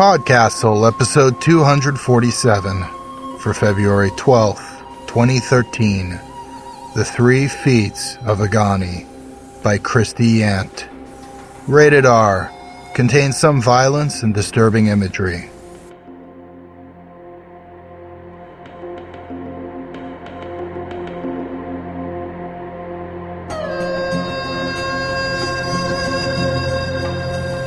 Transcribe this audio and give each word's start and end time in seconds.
Podcastle, 0.00 0.88
episode 0.88 1.42
247, 1.42 2.84
for 3.38 3.52
February 3.52 4.08
12th, 4.12 4.80
2013. 5.06 6.18
The 6.94 7.04
Three 7.04 7.46
Feats 7.46 8.16
of 8.24 8.38
Agani 8.38 9.04
by 9.62 9.76
Christy 9.76 10.38
Yant. 10.38 10.88
Rated 11.68 12.06
R. 12.06 12.50
Contains 12.94 13.36
some 13.36 13.60
violence 13.60 14.22
and 14.22 14.32
disturbing 14.32 14.86
imagery. 14.86 15.50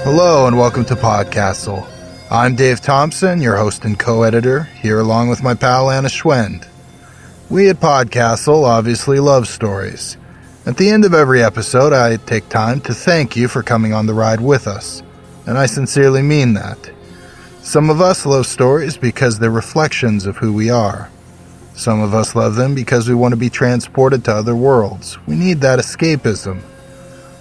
Hello 0.04 0.48
and 0.48 0.58
welcome 0.58 0.84
to 0.86 0.96
Podcastle. 0.96 1.93
I'm 2.34 2.56
Dave 2.56 2.82
Thompson, 2.82 3.44
your 3.44 3.58
host 3.58 3.86
and 3.86 4.00
co-editor, 4.00 4.64
here 4.64 5.00
along 5.00 5.30
with 5.30 5.44
my 5.44 5.54
pal 5.54 5.92
Anna 5.92 6.08
Schwend. 6.08 6.68
We 7.48 7.70
at 7.70 7.76
Podcastle 7.76 8.64
obviously 8.64 9.20
love 9.20 9.48
stories. 9.48 10.18
At 10.66 10.78
the 10.78 10.90
end 10.90 11.06
of 11.06 11.14
every 11.14 11.44
episode, 11.44 11.94
I 11.94 12.18
take 12.18 12.50
time 12.50 12.82
to 12.82 12.94
thank 12.96 13.36
you 13.36 13.48
for 13.48 13.62
coming 13.62 13.94
on 13.94 14.08
the 14.08 14.16
ride 14.16 14.42
with 14.42 14.66
us, 14.66 15.04
and 15.46 15.60
I 15.60 15.68
sincerely 15.68 16.24
mean 16.24 16.56
that. 16.56 16.90
Some 17.62 17.92
of 17.92 18.02
us 18.02 18.26
love 18.26 18.48
stories 18.48 18.98
because 18.98 19.38
they're 19.38 19.52
reflections 19.52 20.26
of 20.26 20.38
who 20.38 20.52
we 20.52 20.72
are. 20.72 21.12
Some 21.76 22.02
of 22.02 22.16
us 22.16 22.34
love 22.34 22.56
them 22.56 22.74
because 22.74 23.08
we 23.08 23.14
want 23.14 23.34
to 23.34 23.40
be 23.40 23.52
transported 23.52 24.26
to 24.26 24.34
other 24.34 24.56
worlds. 24.56 25.20
We 25.28 25.36
need 25.36 25.62
that 25.62 25.78
escapism. 25.78 26.64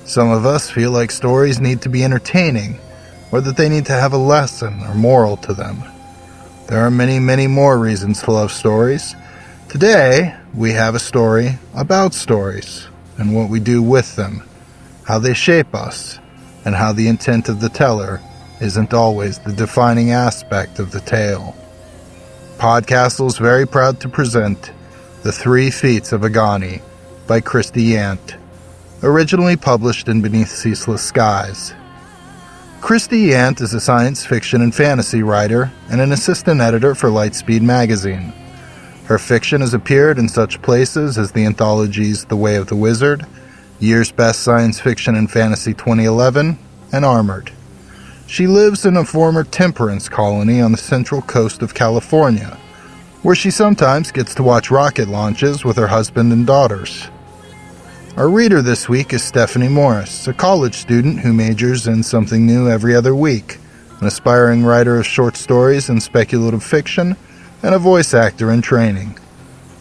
Some 0.04 0.30
of 0.30 0.44
us 0.44 0.68
feel 0.68 0.90
like 0.90 1.10
stories 1.10 1.60
need 1.60 1.80
to 1.80 1.88
be 1.88 2.04
entertaining, 2.04 2.78
or 3.32 3.40
that 3.40 3.56
they 3.56 3.68
need 3.68 3.86
to 3.86 3.92
have 3.92 4.12
a 4.12 4.18
lesson 4.18 4.80
or 4.82 4.94
moral 4.94 5.36
to 5.38 5.54
them. 5.54 5.82
There 6.68 6.78
are 6.78 6.90
many, 6.90 7.18
many 7.18 7.46
more 7.48 7.78
reasons 7.78 8.22
to 8.22 8.30
love 8.30 8.52
stories. 8.52 9.16
Today, 9.68 10.36
we 10.54 10.72
have 10.72 10.94
a 10.94 11.00
story 11.00 11.58
about 11.74 12.14
stories 12.14 12.86
and 13.18 13.34
what 13.34 13.48
we 13.48 13.58
do 13.58 13.82
with 13.82 14.14
them, 14.14 14.42
how 15.04 15.18
they 15.18 15.34
shape 15.34 15.74
us, 15.74 16.18
and 16.64 16.74
how 16.74 16.92
the 16.92 17.08
intent 17.08 17.48
of 17.48 17.60
the 17.60 17.68
teller 17.68 18.20
isn't 18.60 18.94
always 18.94 19.38
the 19.40 19.52
defining 19.52 20.12
aspect 20.12 20.78
of 20.78 20.92
the 20.92 21.00
tale. 21.00 21.56
Podcastle 22.58 23.26
is 23.26 23.38
very 23.38 23.66
proud 23.66 23.98
to 24.00 24.08
present 24.08 24.70
The 25.24 25.32
Three 25.32 25.70
Feats 25.70 26.12
of 26.12 26.20
Agani 26.20 26.80
by 27.26 27.40
Christy 27.40 27.94
Yant 27.94 28.38
originally 29.02 29.56
published 29.56 30.08
in 30.08 30.22
Beneath 30.22 30.50
Ceaseless 30.50 31.02
Skies. 31.02 31.74
Christy 32.82 33.28
Yant 33.28 33.60
is 33.60 33.74
a 33.74 33.80
science 33.80 34.26
fiction 34.26 34.60
and 34.60 34.74
fantasy 34.74 35.22
writer 35.22 35.70
and 35.88 36.00
an 36.00 36.10
assistant 36.10 36.60
editor 36.60 36.96
for 36.96 37.10
Lightspeed 37.10 37.62
magazine. 37.62 38.32
Her 39.04 39.20
fiction 39.20 39.60
has 39.60 39.72
appeared 39.72 40.18
in 40.18 40.28
such 40.28 40.60
places 40.62 41.16
as 41.16 41.30
the 41.30 41.46
anthologies 41.46 42.24
The 42.24 42.36
Way 42.36 42.56
of 42.56 42.66
the 42.66 42.74
Wizard, 42.74 43.24
Year's 43.78 44.10
Best 44.10 44.40
Science 44.40 44.80
Fiction 44.80 45.14
and 45.14 45.30
Fantasy 45.30 45.74
2011, 45.74 46.58
and 46.90 47.04
Armored. 47.04 47.52
She 48.26 48.48
lives 48.48 48.84
in 48.84 48.96
a 48.96 49.04
former 49.04 49.44
temperance 49.44 50.08
colony 50.08 50.60
on 50.60 50.72
the 50.72 50.76
central 50.78 51.22
coast 51.22 51.62
of 51.62 51.74
California, 51.74 52.58
where 53.22 53.36
she 53.36 53.52
sometimes 53.52 54.10
gets 54.10 54.34
to 54.34 54.42
watch 54.42 54.72
rocket 54.72 55.06
launches 55.06 55.64
with 55.64 55.76
her 55.76 55.86
husband 55.86 56.32
and 56.32 56.48
daughters. 56.48 57.06
Our 58.14 58.28
reader 58.28 58.60
this 58.60 58.90
week 58.90 59.14
is 59.14 59.24
Stephanie 59.24 59.70
Morris, 59.70 60.28
a 60.28 60.34
college 60.34 60.74
student 60.74 61.20
who 61.20 61.32
majors 61.32 61.86
in 61.86 62.02
something 62.02 62.44
new 62.44 62.68
every 62.68 62.94
other 62.94 63.14
week, 63.14 63.56
an 64.00 64.06
aspiring 64.06 64.64
writer 64.64 64.98
of 64.98 65.06
short 65.06 65.34
stories 65.34 65.88
and 65.88 66.02
speculative 66.02 66.62
fiction, 66.62 67.16
and 67.62 67.74
a 67.74 67.78
voice 67.78 68.12
actor 68.12 68.52
in 68.52 68.60
training. 68.60 69.18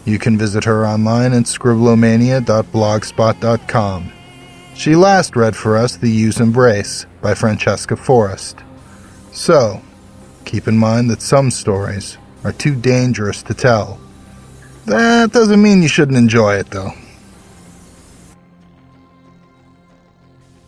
You 0.06 0.18
can 0.18 0.38
visit 0.38 0.64
her 0.64 0.86
online 0.86 1.34
at 1.34 1.42
scribblomania.blogspot.com. 1.42 4.12
She 4.74 4.96
last 4.96 5.36
read 5.36 5.54
for 5.54 5.76
us 5.76 5.98
The 5.98 6.10
Yew's 6.10 6.40
Embrace 6.40 7.04
by 7.20 7.34
Francesca 7.34 7.96
Forrest. 7.96 8.60
So, 9.32 9.82
keep 10.46 10.66
in 10.66 10.78
mind 10.78 11.10
that 11.10 11.20
some 11.20 11.50
stories 11.50 12.16
are 12.44 12.52
too 12.52 12.76
dangerous 12.76 13.42
to 13.42 13.52
tell. 13.52 14.00
That 14.86 15.32
doesn't 15.32 15.60
mean 15.60 15.82
you 15.82 15.88
shouldn't 15.88 16.16
enjoy 16.16 16.54
it, 16.54 16.70
though. 16.70 16.92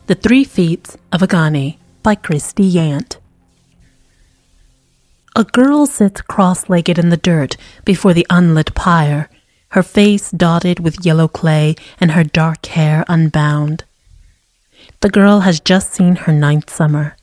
The 0.07 0.15
Three 0.15 0.45
Feats 0.45 0.99
of 1.13 1.23
Agani 1.23 1.79
by 2.03 2.15
Christy 2.15 2.71
Yant. 2.71 3.17
A 5.35 5.45
girl 5.45 5.87
sits 5.87 6.21
cross 6.21 6.69
legged 6.69 6.99
in 6.99 7.09
the 7.09 7.17
dirt 7.17 7.57
before 7.87 8.13
the 8.13 8.27
unlit 8.29 8.75
pyre, 8.75 9.31
her 9.69 9.83
face 9.83 10.31
dotted 10.31 10.79
with 10.79 11.07
yellow 11.07 11.27
clay 11.27 11.75
and 11.99 12.11
her 12.11 12.23
dark 12.23 12.67
hair 12.67 13.07
unbound. 13.09 13.85
The 15.01 15.09
girl 15.09 15.41
has 15.41 15.59
just 15.59 15.95
seen 15.95 16.17
her 16.17 16.35
ninth 16.35 16.69
summer. 16.69 17.17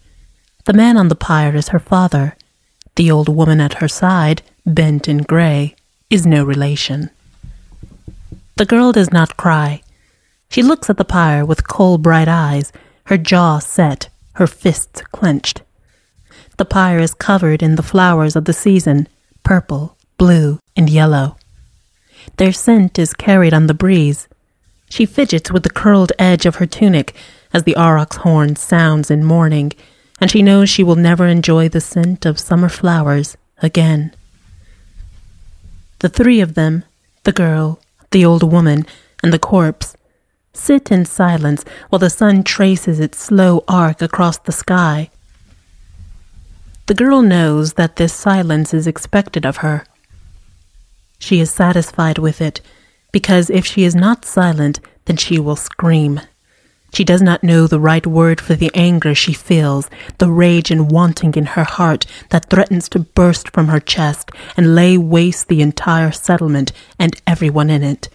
The 0.66 0.74
man 0.74 0.98
on 0.98 1.10
the 1.10 1.16
pyre 1.16 1.56
is 1.56 1.68
her 1.68 1.80
father. 1.80 2.36
The 2.96 3.12
old 3.12 3.30
woman 3.30 3.62
at 3.62 3.76
her 3.76 3.88
side, 3.88 4.42
bent 4.66 5.08
in 5.08 5.20
grey, 5.20 5.76
is 6.10 6.26
no 6.26 6.44
relation. 6.44 7.12
The 8.58 8.66
girl 8.66 8.92
does 8.92 9.12
not 9.12 9.38
cry. 9.38 9.84
She 10.52 10.64
looks 10.64 10.90
at 10.90 10.98
the 10.98 11.06
pyre 11.06 11.46
with 11.46 11.70
coal 11.70 11.98
bright 11.98 12.28
eyes, 12.28 12.74
her 13.06 13.18
jaw 13.18 13.60
set, 13.60 14.10
her 14.34 14.48
fists 14.48 15.02
clenched. 15.14 15.62
The 16.58 16.66
pyre 16.66 17.00
is 17.00 17.14
covered 17.14 17.64
in 17.64 17.76
the 17.76 17.84
flowers 17.84 18.36
of 18.36 18.44
the 18.44 18.54
season 18.54 19.08
purple, 19.44 19.96
blue, 20.18 20.60
and 20.76 20.90
yellow. 20.90 21.38
Their 22.36 22.52
scent 22.52 23.00
is 23.00 23.14
carried 23.14 23.54
on 23.54 23.68
the 23.68 23.74
breeze. 23.74 24.28
She 24.90 25.06
fidgets 25.06 25.52
with 25.52 25.64
the 25.64 25.70
curled 25.70 26.12
edge 26.20 26.46
of 26.46 26.56
her 26.56 26.66
tunic 26.66 27.16
as 27.54 27.64
the 27.64 27.78
aurochs 27.78 28.18
horn 28.18 28.58
sounds 28.58 29.10
in 29.10 29.24
mourning, 29.24 29.72
and 30.20 30.30
she 30.30 30.42
knows 30.42 30.70
she 30.70 30.84
will 30.84 30.98
never 30.98 31.28
enjoy 31.28 31.70
the 31.70 31.80
scent 31.80 32.26
of 32.26 32.38
summer 32.38 32.70
flowers 32.70 33.38
again. 33.62 34.14
The 36.00 36.10
three 36.10 36.42
of 36.42 36.56
them, 36.56 36.84
the 37.24 37.32
girl, 37.32 37.80
the 38.12 38.26
old 38.26 38.44
woman, 38.44 38.86
and 39.24 39.32
the 39.32 39.40
corpse, 39.40 39.96
Sit 40.54 40.92
in 40.92 41.06
silence 41.06 41.64
while 41.90 42.00
the 42.00 42.10
sun 42.10 42.44
traces 42.44 43.00
its 43.00 43.18
slow 43.18 43.64
arc 43.68 44.02
across 44.02 44.38
the 44.38 44.52
sky. 44.52 45.10
The 46.88 46.94
girl 46.94 47.22
knows 47.22 47.74
that 47.74 47.96
this 47.96 48.14
silence 48.14 48.74
is 48.74 48.86
expected 48.86 49.46
of 49.46 49.58
her. 49.58 49.86
She 51.20 51.40
is 51.40 51.52
satisfied 51.52 52.18
with 52.18 52.42
it, 52.42 52.60
because 53.12 53.50
if 53.50 53.66
she 53.66 53.84
is 53.84 53.96
not 53.96 54.26
silent, 54.26 54.80
then 55.06 55.16
she 55.18 55.40
will 55.40 55.56
scream. 55.56 56.20
She 56.94 57.06
does 57.06 57.22
not 57.22 57.44
know 57.44 57.68
the 57.68 57.80
right 57.80 58.06
word 58.06 58.42
for 58.42 58.56
the 58.56 58.72
anger 58.74 59.16
she 59.16 59.32
feels, 59.32 59.90
the 60.18 60.30
rage 60.30 60.70
and 60.70 60.92
wanting 60.92 61.34
in 61.36 61.46
her 61.46 61.64
heart 61.64 62.06
that 62.30 62.50
threatens 62.50 62.90
to 62.90 63.00
burst 63.00 63.52
from 63.52 63.70
her 63.70 63.80
chest 63.80 64.30
and 64.58 64.76
lay 64.76 64.98
waste 64.98 65.48
the 65.48 65.62
entire 65.62 66.12
settlement 66.12 66.74
and 67.00 67.22
everyone 67.26 67.70
in 67.70 67.84
it 67.84 68.10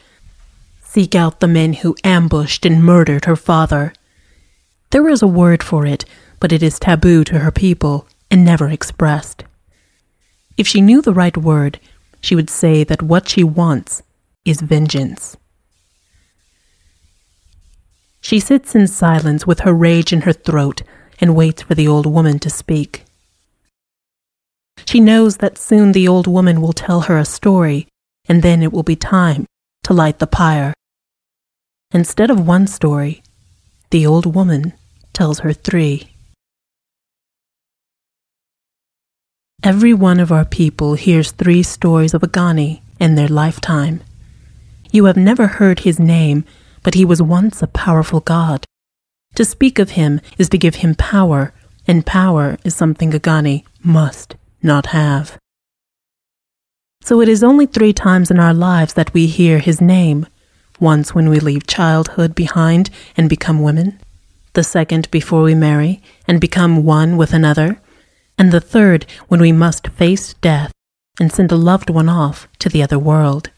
seek 0.88 1.14
out 1.14 1.41
the 1.41 1.48
men 1.48 1.74
who 1.74 1.97
ambushed 2.04 2.64
and 2.64 2.82
murdered 2.82 3.24
her 3.24 3.36
father. 3.36 3.92
There 4.91 5.08
is 5.08 5.20
a 5.20 5.26
word 5.26 5.62
for 5.62 5.84
it, 5.84 6.04
but 6.41 6.52
it 6.52 6.62
is 6.62 6.78
taboo 6.78 7.24
to 7.24 7.41
her 7.41 7.50
people 7.50 8.06
and 8.30 8.44
never 8.44 8.69
expressed. 8.70 9.44
If 10.56 10.66
she 10.66 10.80
knew 10.80 11.02
the 11.02 11.12
right 11.12 11.36
word, 11.36 11.80
she 12.20 12.34
would 12.34 12.48
say 12.48 12.84
that 12.84 13.03
what 13.03 13.28
she 13.28 13.44
wants 13.44 14.03
is 14.44 14.60
vengeance. 14.60 15.36
She 18.21 18.41
sits 18.41 18.74
in 18.74 18.86
silence 18.86 19.47
with 19.47 19.60
her 19.60 19.74
rage 19.74 20.12
in 20.12 20.22
her 20.22 20.33
throat 20.33 20.83
and 21.21 21.36
waits 21.36 21.62
for 21.62 21.74
the 21.74 21.88
old 21.88 22.06
woman 22.06 22.38
to 22.38 22.50
speak. 22.50 23.04
She 24.86 25.00
knows 25.00 25.38
that 25.38 25.59
soon 25.59 25.92
the 25.92 26.09
old 26.09 26.27
woman 26.27 26.60
will 26.60 26.72
tell 26.72 27.03
her 27.03 27.18
a 27.18 27.24
story, 27.24 27.88
and 28.28 28.42
then 28.42 28.62
it 28.62 28.72
will 28.72 28.83
be 28.83 28.97
time 28.97 29.47
to 29.86 29.94
light 29.94 30.18
the 30.18 30.27
pyre. 30.27 30.74
Instead 31.92 32.28
of 32.28 32.44
one 32.44 32.66
story, 32.66 33.22
the 33.91 34.04
old 34.04 34.27
woman 34.34 34.72
tells 35.12 35.38
her 35.38 35.53
three. 35.53 36.10
Every 39.62 39.94
one 39.94 40.18
of 40.18 40.33
our 40.33 40.44
people 40.44 40.94
hears 40.94 41.30
three 41.30 41.62
stories 41.62 42.15
of 42.15 42.22
Agani 42.22 42.83
in 42.98 43.15
their 43.15 43.28
lifetime. 43.28 44.00
You 44.91 45.04
have 45.04 45.16
never 45.16 45.47
heard 45.47 45.80
his 45.80 46.00
name, 46.00 46.44
but 46.83 46.94
he 46.94 47.04
was 47.04 47.22
once 47.22 47.62
a 47.62 47.68
powerful 47.68 48.18
god. 48.18 48.65
To 49.36 49.44
speak 49.44 49.78
of 49.78 49.91
him 49.91 50.21
is 50.36 50.48
to 50.48 50.59
give 50.59 50.77
him 50.83 50.97
power, 50.97 51.54
and 51.86 52.04
power 52.04 52.59
is 52.65 52.74
something 52.74 53.12
Agani 53.12 53.65
must 53.84 54.34
not 54.65 54.86
have. 54.86 55.38
So 57.06 57.20
it 57.20 57.28
is 57.28 57.44
only 57.44 57.66
three 57.66 57.92
times 57.92 58.32
in 58.32 58.41
our 58.41 58.53
lives 58.53 58.94
that 58.94 59.14
we 59.14 59.28
hear 59.28 59.60
his 59.60 59.80
name 59.80 60.26
once 60.80 61.14
when 61.14 61.28
we 61.28 61.38
leave 61.38 61.64
childhood 61.64 62.34
behind 62.34 62.91
and 63.16 63.30
become 63.30 63.62
women, 63.62 64.00
the 64.54 64.64
second 64.64 65.08
before 65.12 65.42
we 65.42 65.54
marry 65.54 66.03
and 66.26 66.41
become 66.41 66.82
one 66.82 67.16
with 67.16 67.32
another, 67.32 67.80
and 68.36 68.50
the 68.50 68.60
third 68.60 69.06
when 69.28 69.41
we 69.41 69.53
must 69.53 69.86
face 69.86 70.34
death 70.34 70.72
and 71.20 71.30
send 71.30 71.53
a 71.53 71.56
loved 71.56 71.91
one 71.91 72.08
off 72.08 72.48
to 72.58 72.68
the 72.68 72.82
other 72.82 72.98
world. 72.98 73.50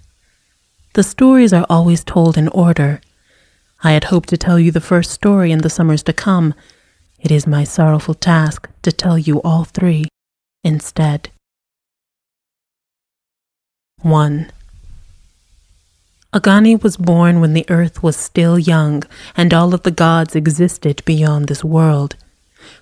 The 0.93 1.03
stories 1.03 1.55
are 1.55 1.65
always 1.71 2.05
told 2.05 2.37
in 2.37 2.49
order. 2.49 3.01
I 3.83 3.93
had 3.93 4.05
hoped 4.13 4.29
to 4.29 4.37
tell 4.37 4.59
you 4.59 4.71
the 4.71 4.89
first 4.93 5.11
story 5.11 5.53
in 5.53 5.61
the 5.61 5.71
summers 5.71 6.03
to 6.03 6.13
come. 6.13 6.53
It 7.19 7.31
is 7.31 7.47
my 7.47 7.65
sorrowful 7.65 8.13
task 8.13 8.69
to 8.83 8.93
tell 8.93 9.17
you 9.17 9.41
all 9.41 9.65
three 9.65 10.09
instead. 10.63 11.31
1. 14.03 14.53
Agani 16.33 16.81
was 16.81 16.97
born 16.97 17.41
when 17.41 17.53
the 17.53 17.67
earth 17.69 18.01
was 18.01 18.17
still 18.17 18.57
young 18.57 19.03
and 19.37 19.53
all 19.53 19.75
of 19.75 19.83
the 19.83 19.91
gods 19.91 20.37
existed 20.37 21.03
beyond 21.05 21.49
this 21.49 21.65
world. 21.65 22.15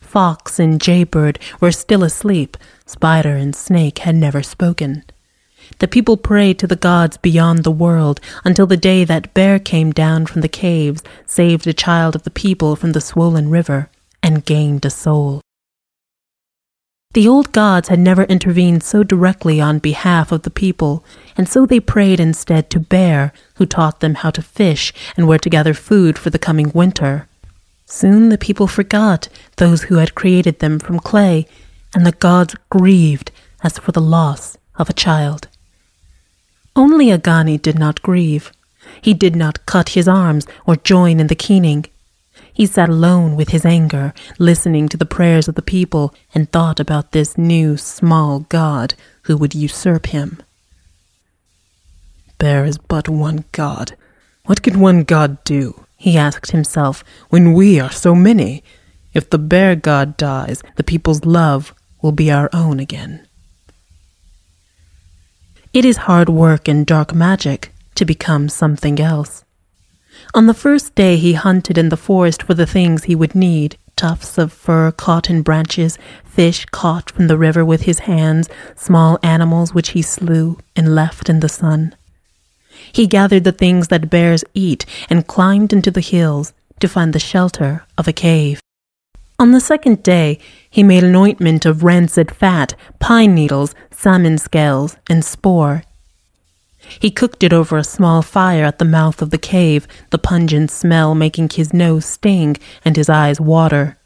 Fox 0.00 0.58
and 0.58 0.78
jaybird 0.78 1.38
were 1.58 1.72
still 1.72 2.02
asleep, 2.02 2.58
spider 2.84 3.34
and 3.34 3.56
snake 3.56 4.00
had 4.00 4.14
never 4.14 4.42
spoken. 4.42 5.04
The 5.78 5.88
people 5.88 6.18
prayed 6.18 6.58
to 6.58 6.66
the 6.66 6.76
gods 6.76 7.16
beyond 7.16 7.64
the 7.64 7.70
world 7.70 8.20
until 8.44 8.66
the 8.66 8.76
day 8.76 9.04
that 9.04 9.32
bear 9.32 9.58
came 9.58 9.92
down 9.92 10.26
from 10.26 10.42
the 10.42 10.48
caves, 10.48 11.02
saved 11.24 11.66
a 11.66 11.72
child 11.72 12.14
of 12.14 12.24
the 12.24 12.30
people 12.30 12.76
from 12.76 12.92
the 12.92 13.00
swollen 13.00 13.48
river, 13.48 13.88
and 14.22 14.44
gained 14.44 14.84
a 14.84 14.90
soul. 14.90 15.40
The 17.16 17.26
old 17.26 17.50
gods 17.50 17.88
had 17.88 17.98
never 17.98 18.24
intervened 18.24 18.82
so 18.82 19.02
directly 19.02 19.58
on 19.58 19.78
behalf 19.78 20.32
of 20.32 20.42
the 20.42 20.50
people, 20.50 21.02
and 21.34 21.48
so 21.48 21.64
they 21.64 21.80
prayed 21.80 22.20
instead 22.20 22.68
to 22.68 22.78
Bear, 22.78 23.32
who 23.54 23.64
taught 23.64 24.00
them 24.00 24.16
how 24.16 24.28
to 24.32 24.42
fish 24.42 24.92
and 25.16 25.26
where 25.26 25.38
to 25.38 25.48
gather 25.48 25.72
food 25.72 26.18
for 26.18 26.28
the 26.28 26.38
coming 26.38 26.70
winter. 26.74 27.26
Soon 27.86 28.28
the 28.28 28.36
people 28.36 28.66
forgot 28.66 29.30
those 29.56 29.84
who 29.84 29.94
had 29.94 30.14
created 30.14 30.58
them 30.58 30.78
from 30.78 31.00
clay, 31.00 31.46
and 31.94 32.04
the 32.04 32.12
gods 32.12 32.54
grieved 32.68 33.30
as 33.62 33.78
for 33.78 33.92
the 33.92 34.02
loss 34.02 34.58
of 34.74 34.90
a 34.90 35.00
child. 35.06 35.48
Only 36.76 37.10
Agani 37.10 37.56
did 37.56 37.78
not 37.78 38.02
grieve. 38.02 38.52
He 39.00 39.14
did 39.14 39.34
not 39.34 39.64
cut 39.64 39.96
his 39.96 40.06
arms 40.06 40.46
or 40.66 40.76
join 40.76 41.18
in 41.18 41.28
the 41.28 41.34
keening. 41.34 41.86
He 42.56 42.64
sat 42.64 42.88
alone 42.88 43.36
with 43.36 43.50
his 43.50 43.66
anger, 43.66 44.14
listening 44.38 44.88
to 44.88 44.96
the 44.96 45.04
prayers 45.04 45.46
of 45.46 45.56
the 45.56 45.68
people, 45.76 46.14
and 46.34 46.50
thought 46.50 46.80
about 46.80 47.12
this 47.12 47.36
new 47.36 47.76
small 47.76 48.46
god 48.48 48.94
who 49.24 49.36
would 49.36 49.54
usurp 49.54 50.06
him. 50.06 50.42
There 52.38 52.64
is 52.64 52.78
but 52.78 53.10
one 53.10 53.44
god. 53.52 53.94
What 54.46 54.62
can 54.62 54.80
one 54.80 55.04
god 55.04 55.44
do? 55.44 55.84
He 55.98 56.16
asked 56.16 56.52
himself, 56.52 57.04
when 57.28 57.52
we 57.52 57.78
are 57.78 57.92
so 57.92 58.14
many. 58.14 58.64
If 59.12 59.28
the 59.28 59.38
bear 59.38 59.76
god 59.76 60.16
dies, 60.16 60.62
the 60.76 60.84
people's 60.92 61.26
love 61.26 61.74
will 62.00 62.12
be 62.12 62.30
our 62.30 62.48
own 62.54 62.80
again. 62.80 63.26
It 65.74 65.84
is 65.84 66.08
hard 66.08 66.30
work 66.30 66.68
and 66.68 66.86
dark 66.86 67.14
magic 67.14 67.74
to 67.96 68.06
become 68.06 68.48
something 68.48 68.98
else. 68.98 69.44
On 70.34 70.46
the 70.46 70.54
first 70.54 70.94
day, 70.94 71.16
he 71.16 71.32
hunted 71.32 71.78
in 71.78 71.88
the 71.88 71.96
forest 71.96 72.42
for 72.42 72.54
the 72.54 72.66
things 72.66 73.04
he 73.04 73.14
would 73.14 73.34
need 73.34 73.78
tufts 73.96 74.36
of 74.36 74.52
fur 74.52 74.92
in 75.28 75.42
branches, 75.42 75.98
fish 76.24 76.66
caught 76.66 77.10
from 77.10 77.26
the 77.28 77.38
river 77.38 77.64
with 77.64 77.82
his 77.82 78.00
hands, 78.00 78.48
small 78.74 79.18
animals 79.22 79.72
which 79.72 79.90
he 79.90 80.02
slew 80.02 80.58
and 80.76 80.94
left 80.94 81.30
in 81.30 81.40
the 81.40 81.48
sun. 81.48 81.94
He 82.92 83.06
gathered 83.06 83.44
the 83.44 83.52
things 83.52 83.88
that 83.88 84.10
bears 84.10 84.44
eat 84.52 84.84
and 85.08 85.26
climbed 85.26 85.72
into 85.72 85.90
the 85.90 86.02
hills 86.02 86.52
to 86.80 86.88
find 86.88 87.12
the 87.12 87.18
shelter 87.18 87.84
of 87.96 88.06
a 88.06 88.12
cave. 88.12 88.60
On 89.38 89.52
the 89.52 89.60
second 89.60 90.02
day, 90.02 90.38
he 90.68 90.82
made 90.82 91.04
an 91.04 91.16
ointment 91.16 91.64
of 91.64 91.82
rancid 91.82 92.30
fat, 92.30 92.74
pine 92.98 93.34
needles, 93.34 93.74
salmon 93.90 94.38
scales, 94.38 94.96
and 95.08 95.24
spore. 95.24 95.82
He 96.98 97.10
cooked 97.10 97.42
it 97.42 97.52
over 97.52 97.76
a 97.76 97.84
small 97.84 98.22
fire 98.22 98.64
at 98.64 98.78
the 98.78 98.84
mouth 98.84 99.22
of 99.22 99.30
the 99.30 99.38
cave, 99.38 99.86
the 100.10 100.18
pungent 100.18 100.70
smell 100.70 101.14
making 101.14 101.50
his 101.50 101.72
nose 101.72 102.04
sting 102.04 102.56
and 102.84 102.96
his 102.96 103.08
eyes 103.08 103.40
water. 103.40 103.98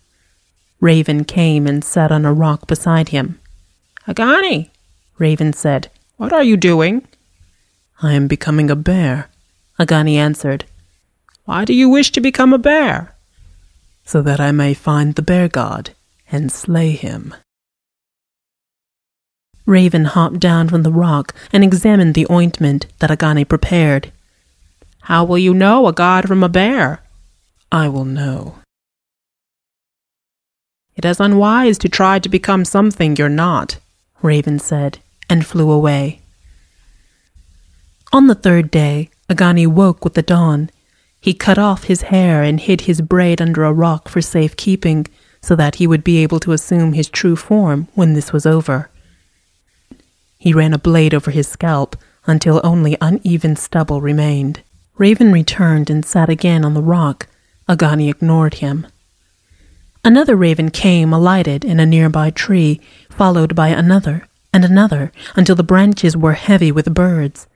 Raven 0.81 1.25
came 1.25 1.67
and 1.67 1.85
sat 1.85 2.11
on 2.11 2.25
a 2.25 2.33
rock 2.33 2.67
beside 2.67 3.11
him. 3.11 3.39
Agani, 4.09 4.71
Raven 5.19 5.53
said, 5.53 5.91
what 6.17 6.33
are 6.33 6.43
you 6.43 6.57
doing? 6.57 7.07
I 8.03 8.15
am 8.15 8.29
becoming 8.29 8.71
a 8.71 8.77
bear, 8.77 9.29
Agani 9.79 10.17
answered. 10.17 10.65
Why 11.45 11.65
do 11.65 11.75
you 11.75 11.89
wish 11.89 12.11
to 12.13 12.21
become 12.21 12.53
a 12.53 12.59
bear? 12.59 13.15
so 14.11 14.21
that 14.23 14.41
I 14.41 14.51
may 14.51 14.75
find 14.75 15.15
the 15.15 15.23
bear 15.23 15.47
god 15.47 15.91
and 16.33 16.51
slay 16.51 16.91
him. 16.91 17.33
Raven 19.67 20.05
hopped 20.05 20.41
down 20.41 20.69
from 20.69 20.83
the 20.83 20.93
rock 20.93 21.35
and 21.53 21.63
examined 21.63 22.15
the 22.15 22.27
ointment 22.31 22.87
that 22.99 23.11
Agani 23.11 23.45
prepared. 23.45 24.13
How 25.03 25.25
will 25.25 25.39
you 25.39 25.55
know 25.55 25.87
a 25.87 25.93
god 25.93 26.27
from 26.27 26.43
a 26.43 26.49
bear? 26.49 27.01
I 27.71 27.89
will 27.89 28.05
know. 28.05 28.57
It 30.97 31.05
is 31.05 31.21
unwise 31.21 31.79
to 31.79 31.89
try 31.89 32.19
to 32.19 32.29
become 32.29 32.65
something 32.65 33.17
you're 33.17 33.29
not, 33.29 33.79
Raven 34.23 34.59
said, 34.59 34.99
and 35.29 35.47
flew 35.47 35.71
away. 35.71 36.21
On 38.13 38.27
the 38.27 38.35
third 38.35 38.71
day, 38.71 39.09
Agani 39.29 39.67
woke 39.67 40.05
with 40.05 40.15
the 40.15 40.23
dawn 40.23 40.71
he 41.21 41.35
cut 41.35 41.59
off 41.59 41.85
his 41.85 42.03
hair 42.03 42.43
and 42.43 42.59
hid 42.59 42.83
his 42.83 43.03
braid 43.03 43.43
under 43.43 43.65
a 43.65 43.73
rock 43.73 44.09
for 44.09 44.23
safe 44.23 44.57
keeping, 44.57 45.07
so 45.43 45.55
that 45.55 45.77
he 45.77 45.87
would 45.87 46.03
be 46.03 46.19
able 46.19 46.41
to 46.41 46.53
assume 46.53 46.95
his 46.95 47.09
true 47.09 47.37
form 47.37 47.89
when 47.95 48.15
this 48.15 48.33
was 48.33 48.47
over. 48.47 48.89
He 50.41 50.53
ran 50.53 50.75
a 50.75 50.79
blade 50.79 51.15
over 51.15 51.31
his 51.31 51.47
scalp 51.47 51.95
until 52.27 52.61
only 52.65 52.97
uneven 53.01 53.55
stubble 53.55 54.01
remained. 54.01 54.63
Raven 54.99 55.31
returned 55.33 55.89
and 55.89 56.05
sat 56.05 56.29
again 56.29 56.65
on 56.65 56.75
the 56.75 56.83
rock. 56.83 57.29
Agani 57.69 58.11
ignored 58.11 58.55
him. 58.55 58.89
Another 60.05 60.35
raven 60.35 60.73
came, 60.73 61.13
alighted 61.13 61.65
in 61.65 61.79
a 61.79 61.87
nearby 61.87 62.31
tree, 62.31 62.81
followed 63.09 63.55
by 63.55 63.69
another 63.69 64.27
and 64.53 64.65
another, 64.65 65.13
until 65.37 65.55
the 65.55 65.63
branches 65.63 66.17
were 66.17 66.33
heavy 66.33 66.73
with 66.73 66.93
birds 66.93 67.47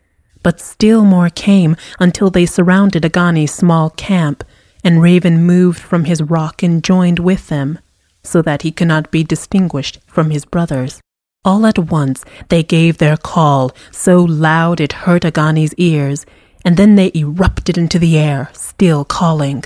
but 0.44 0.60
still 0.60 1.04
more 1.04 1.30
came 1.30 1.74
until 1.98 2.30
they 2.30 2.46
surrounded 2.46 3.04
Agani's 3.04 3.52
small 3.52 3.90
camp, 3.90 4.44
and 4.84 5.02
Raven 5.02 5.42
moved 5.42 5.80
from 5.80 6.04
his 6.04 6.22
rock 6.22 6.62
and 6.62 6.84
joined 6.84 7.18
with 7.18 7.48
them, 7.48 7.80
so 8.22 8.40
that 8.42 8.62
he 8.62 8.70
could 8.70 8.86
not 8.86 9.10
be 9.10 9.24
distinguished 9.24 9.98
from 10.06 10.30
his 10.30 10.44
brothers. 10.44 11.00
All 11.44 11.66
at 11.66 11.78
once 11.78 12.24
they 12.48 12.62
gave 12.62 12.98
their 12.98 13.16
call, 13.18 13.72
so 13.90 14.22
loud 14.22 14.80
it 14.80 15.04
hurt 15.04 15.24
Agani's 15.24 15.74
ears, 15.74 16.24
and 16.64 16.76
then 16.76 16.94
they 16.94 17.12
erupted 17.14 17.76
into 17.76 17.98
the 17.98 18.16
air, 18.16 18.48
still 18.54 19.04
calling. 19.04 19.64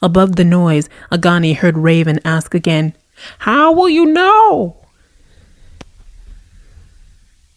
Above 0.00 0.36
the 0.36 0.44
noise, 0.44 0.88
Agani 1.10 1.54
heard 1.54 1.76
Raven 1.76 2.18
ask 2.24 2.54
again, 2.54 2.94
How 3.40 3.72
will 3.72 3.90
you 3.90 4.06
know? 4.06 4.76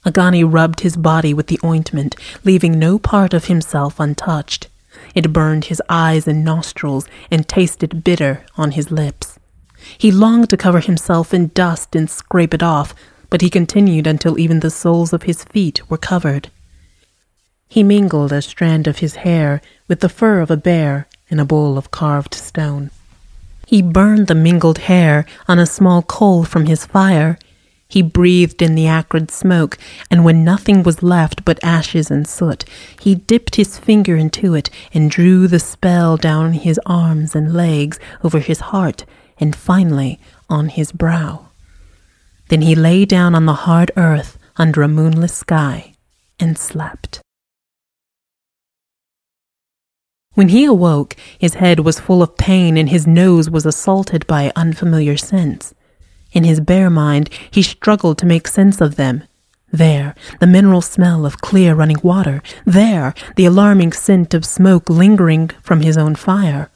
Agani 0.06 0.44
rubbed 0.44 0.82
his 0.82 0.98
body 0.98 1.34
with 1.34 1.48
the 1.48 1.60
ointment, 1.64 2.16
leaving 2.44 2.78
no 2.78 3.00
part 3.00 3.34
of 3.34 3.46
himself 3.46 4.00
untouched. 4.00 4.68
It 5.16 5.34
burned 5.34 5.66
his 5.66 5.82
eyes 5.90 6.28
and 6.28 6.44
nostrils 6.44 7.08
and 7.32 7.48
tasted 7.48 8.04
bitter 8.04 8.46
on 8.58 8.72
his 8.72 8.92
lips. 8.92 9.40
He 9.98 10.12
longed 10.12 10.50
to 10.50 10.58
cover 10.58 10.82
himself 10.82 11.34
in 11.34 11.48
dust 11.56 11.96
and 11.96 12.10
scrape 12.10 12.54
it 12.54 12.62
off, 12.62 12.94
but 13.30 13.42
he 13.42 13.50
continued 13.50 14.08
until 14.08 14.40
even 14.40 14.60
the 14.60 14.70
soles 14.70 15.14
of 15.14 15.24
his 15.24 15.44
feet 15.44 15.82
were 15.90 15.98
covered. 15.98 16.50
He 17.68 17.84
mingled 17.84 18.32
a 18.32 18.42
strand 18.42 18.88
of 18.88 19.00
his 19.00 19.16
hair 19.16 19.62
with 19.88 20.00
the 20.00 20.10
fur 20.10 20.40
of 20.42 20.52
a 20.52 20.58
bear 20.58 21.08
in 21.30 21.40
a 21.40 21.46
bowl 21.46 21.78
of 21.78 21.92
carved 21.92 22.34
stone. 22.34 22.92
He 23.68 23.82
burned 23.82 24.28
the 24.28 24.36
mingled 24.36 24.78
hair 24.78 25.26
on 25.48 25.60
a 25.60 25.66
small 25.66 26.02
coal 26.04 26.44
from 26.44 26.68
his 26.68 26.86
fire 26.86 27.38
he 27.88 28.02
breathed 28.02 28.62
in 28.62 28.76
the 28.76 28.88
acrid 28.88 29.30
smoke, 29.30 29.78
and 30.10 30.26
when 30.26 30.44
nothing 30.44 30.84
was 30.84 31.04
left 31.04 31.46
but 31.46 31.64
ashes 31.64 32.10
and 32.10 32.28
soot, 32.28 32.66
he 33.00 33.16
dipped 33.16 33.56
his 33.56 33.78
finger 33.78 34.16
into 34.16 34.56
it 34.56 34.70
and 34.94 35.12
drew 35.12 35.48
the 35.48 35.60
spell 35.60 36.18
down 36.18 36.54
his 36.54 36.80
arms 36.86 37.36
and 37.36 37.54
legs, 37.54 38.00
over 38.24 38.40
his 38.40 38.60
heart, 38.60 39.06
and 39.40 39.56
finally 39.56 40.20
on 40.50 40.70
his 40.70 40.92
brow. 40.92 41.48
Then 42.50 42.62
he 42.62 42.76
lay 42.76 43.06
down 43.06 43.36
on 43.36 43.46
the 43.46 43.54
hard 43.54 43.92
earth 43.98 44.38
under 44.58 44.82
a 44.82 44.88
moonless 44.88 45.34
sky 45.34 45.94
and 46.40 46.58
slept. 46.58 47.22
When 50.34 50.50
he 50.50 50.66
awoke, 50.66 51.16
his 51.40 51.56
head 51.56 51.80
was 51.80 52.00
full 52.00 52.22
of 52.22 52.38
pain 52.38 52.76
and 52.78 52.90
his 52.90 53.08
nose 53.08 53.50
was 53.50 53.66
assaulted 53.66 54.28
by 54.28 54.52
unfamiliar 54.56 55.16
scents. 55.16 55.74
In 56.34 56.44
his 56.44 56.60
bare 56.60 56.90
mind, 56.90 57.30
he 57.50 57.62
struggled 57.62 58.18
to 58.18 58.26
make 58.26 58.48
sense 58.48 58.82
of 58.82 58.98
them. 58.98 59.24
There, 59.72 60.14
the 60.42 60.48
mineral 60.48 60.82
smell 60.82 61.26
of 61.26 61.40
clear 61.40 61.74
running 61.74 62.00
water. 62.04 62.44
There, 62.66 63.14
the 63.38 63.46
alarming 63.46 63.94
scent 63.94 64.34
of 64.34 64.46
smoke 64.46 64.90
lingering 64.90 65.50
from 65.62 65.82
his 65.82 65.98
own 65.98 66.16
fire. 66.16 66.70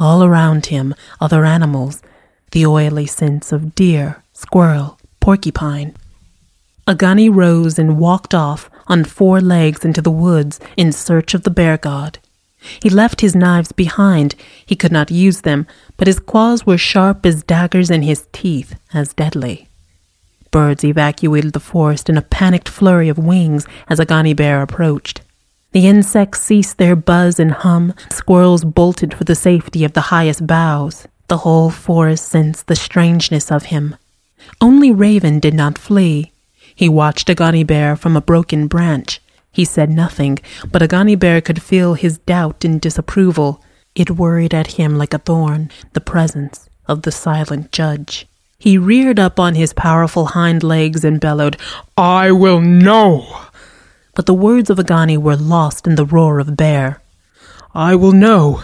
All 0.00 0.24
around 0.24 0.66
him, 0.66 0.94
other 1.20 1.44
animals, 1.44 2.02
the 2.50 2.66
oily 2.66 3.06
scents 3.06 3.52
of 3.52 3.76
deer, 3.76 4.23
squirrel, 4.44 4.98
porcupine. 5.20 5.94
Agani 6.86 7.30
rose 7.30 7.78
and 7.78 7.98
walked 7.98 8.34
off 8.34 8.68
on 8.86 9.02
four 9.02 9.40
legs 9.40 9.86
into 9.86 10.02
the 10.02 10.18
woods 10.26 10.60
in 10.76 10.92
search 10.92 11.32
of 11.32 11.44
the 11.44 11.56
bear 11.58 11.78
god. 11.78 12.18
He 12.82 12.90
left 12.90 13.22
his 13.22 13.34
knives 13.34 13.72
behind. 13.72 14.34
He 14.66 14.76
could 14.76 14.92
not 14.92 15.10
use 15.10 15.40
them, 15.40 15.66
but 15.96 16.08
his 16.08 16.18
claws 16.18 16.66
were 16.66 16.76
sharp 16.76 17.24
as 17.24 17.42
daggers 17.42 17.90
and 17.90 18.04
his 18.04 18.26
teeth 18.32 18.74
as 18.92 19.14
deadly. 19.14 19.68
Birds 20.50 20.84
evacuated 20.84 21.54
the 21.54 21.68
forest 21.72 22.10
in 22.10 22.18
a 22.18 22.28
panicked 22.38 22.68
flurry 22.68 23.08
of 23.08 23.16
wings 23.32 23.66
as 23.88 23.98
Agani 23.98 24.34
Bear 24.36 24.60
approached. 24.60 25.22
The 25.72 25.86
insects 25.88 26.42
ceased 26.42 26.76
their 26.76 26.96
buzz 26.96 27.40
and 27.40 27.52
hum. 27.52 27.94
Squirrels 28.10 28.64
bolted 28.64 29.14
for 29.14 29.24
the 29.24 29.34
safety 29.34 29.84
of 29.84 29.94
the 29.94 30.08
highest 30.12 30.46
boughs. 30.46 31.08
The 31.28 31.38
whole 31.38 31.70
forest 31.70 32.28
sensed 32.28 32.66
the 32.66 32.76
strangeness 32.76 33.50
of 33.50 33.64
him. 33.74 33.96
Only 34.60 34.90
Raven 34.90 35.40
did 35.40 35.54
not 35.54 35.78
flee. 35.78 36.32
He 36.74 36.88
watched 36.88 37.28
Agani 37.30 37.64
Bear 37.64 37.96
from 37.96 38.16
a 38.16 38.20
broken 38.20 38.66
branch. 38.66 39.20
He 39.52 39.64
said 39.64 39.90
nothing, 39.90 40.38
but 40.70 40.82
Agani 40.82 41.14
Bear 41.14 41.40
could 41.40 41.62
feel 41.62 41.94
his 41.94 42.18
doubt 42.18 42.64
and 42.64 42.80
disapproval. 42.80 43.62
It 43.94 44.10
worried 44.10 44.52
at 44.52 44.72
him 44.78 44.98
like 44.98 45.14
a 45.14 45.18
thorn, 45.18 45.70
the 45.92 46.00
presence 46.00 46.68
of 46.86 47.02
the 47.02 47.12
silent 47.12 47.70
judge. 47.70 48.26
He 48.58 48.78
reared 48.78 49.20
up 49.20 49.38
on 49.38 49.54
his 49.54 49.72
powerful 49.72 50.26
hind 50.26 50.62
legs 50.62 51.04
and 51.04 51.20
bellowed, 51.20 51.56
I 51.96 52.32
will 52.32 52.60
know! 52.60 53.26
But 54.14 54.26
the 54.26 54.34
words 54.34 54.70
of 54.70 54.78
Agani 54.78 55.16
were 55.18 55.36
lost 55.36 55.86
in 55.86 55.96
the 55.96 56.04
roar 56.04 56.38
of 56.38 56.56
Bear. 56.56 57.00
I 57.74 57.94
will 57.94 58.12
know, 58.12 58.62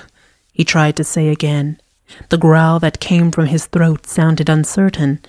he 0.53 0.65
tried 0.65 0.97
to 0.97 1.05
say 1.05 1.29
again. 1.29 1.81
The 2.29 2.39
growl 2.39 2.81
that 2.81 3.01
came 3.01 3.31
from 3.31 3.47
his 3.47 3.67
throat 3.67 4.07
sounded 4.07 4.49
uncertain. 4.49 5.21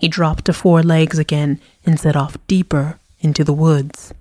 He 0.00 0.08
dropped 0.08 0.46
to 0.46 0.54
four 0.54 0.82
legs 0.82 1.18
again 1.18 1.60
and 1.84 2.00
set 2.00 2.16
off 2.16 2.38
deeper 2.46 2.98
into 3.20 3.44
the 3.44 3.52
woods. 3.52 4.14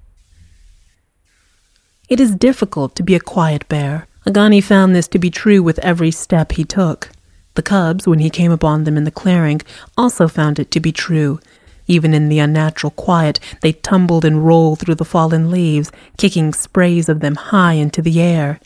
It 2.09 2.19
is 2.19 2.35
difficult 2.35 2.95
to 2.95 3.03
be 3.03 3.15
a 3.15 3.19
quiet 3.19 3.67
bear. 3.69 4.07
Agani 4.27 4.61
found 4.61 4.93
this 4.93 5.07
to 5.07 5.19
be 5.19 5.29
true 5.29 5.63
with 5.63 5.79
every 5.79 6.11
step 6.11 6.51
he 6.51 6.65
took. 6.65 7.11
The 7.53 7.61
cubs, 7.61 8.05
when 8.05 8.19
he 8.19 8.29
came 8.29 8.51
upon 8.51 8.83
them 8.83 8.97
in 8.97 9.05
the 9.05 9.11
clearing, 9.11 9.61
also 9.97 10.27
found 10.27 10.59
it 10.59 10.69
to 10.71 10.81
be 10.81 10.91
true. 10.91 11.39
Even 11.87 12.13
in 12.13 12.27
the 12.27 12.39
unnatural 12.39 12.91
quiet, 12.91 13.39
they 13.61 13.71
tumbled 13.71 14.25
and 14.25 14.45
rolled 14.45 14.79
through 14.79 14.95
the 14.95 15.05
fallen 15.05 15.49
leaves, 15.49 15.91
kicking 16.17 16.53
sprays 16.53 17.07
of 17.07 17.21
them 17.21 17.35
high 17.35 17.73
into 17.73 18.01
the 18.01 18.21
air. 18.21 18.59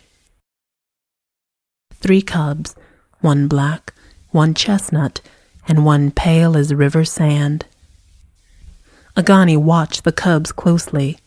Three 1.92 2.24
cubs, 2.24 2.76
one 3.22 3.48
black, 3.48 3.94
one 4.32 4.54
chestnut, 4.54 5.22
and 5.68 5.86
one 5.86 6.12
pale 6.12 6.58
as 6.58 6.74
river 6.74 7.06
sand. 7.06 7.66
Agani 9.16 9.58
watched 9.58 10.04
the 10.04 10.12
cubs 10.12 10.52
closely. 10.52 11.18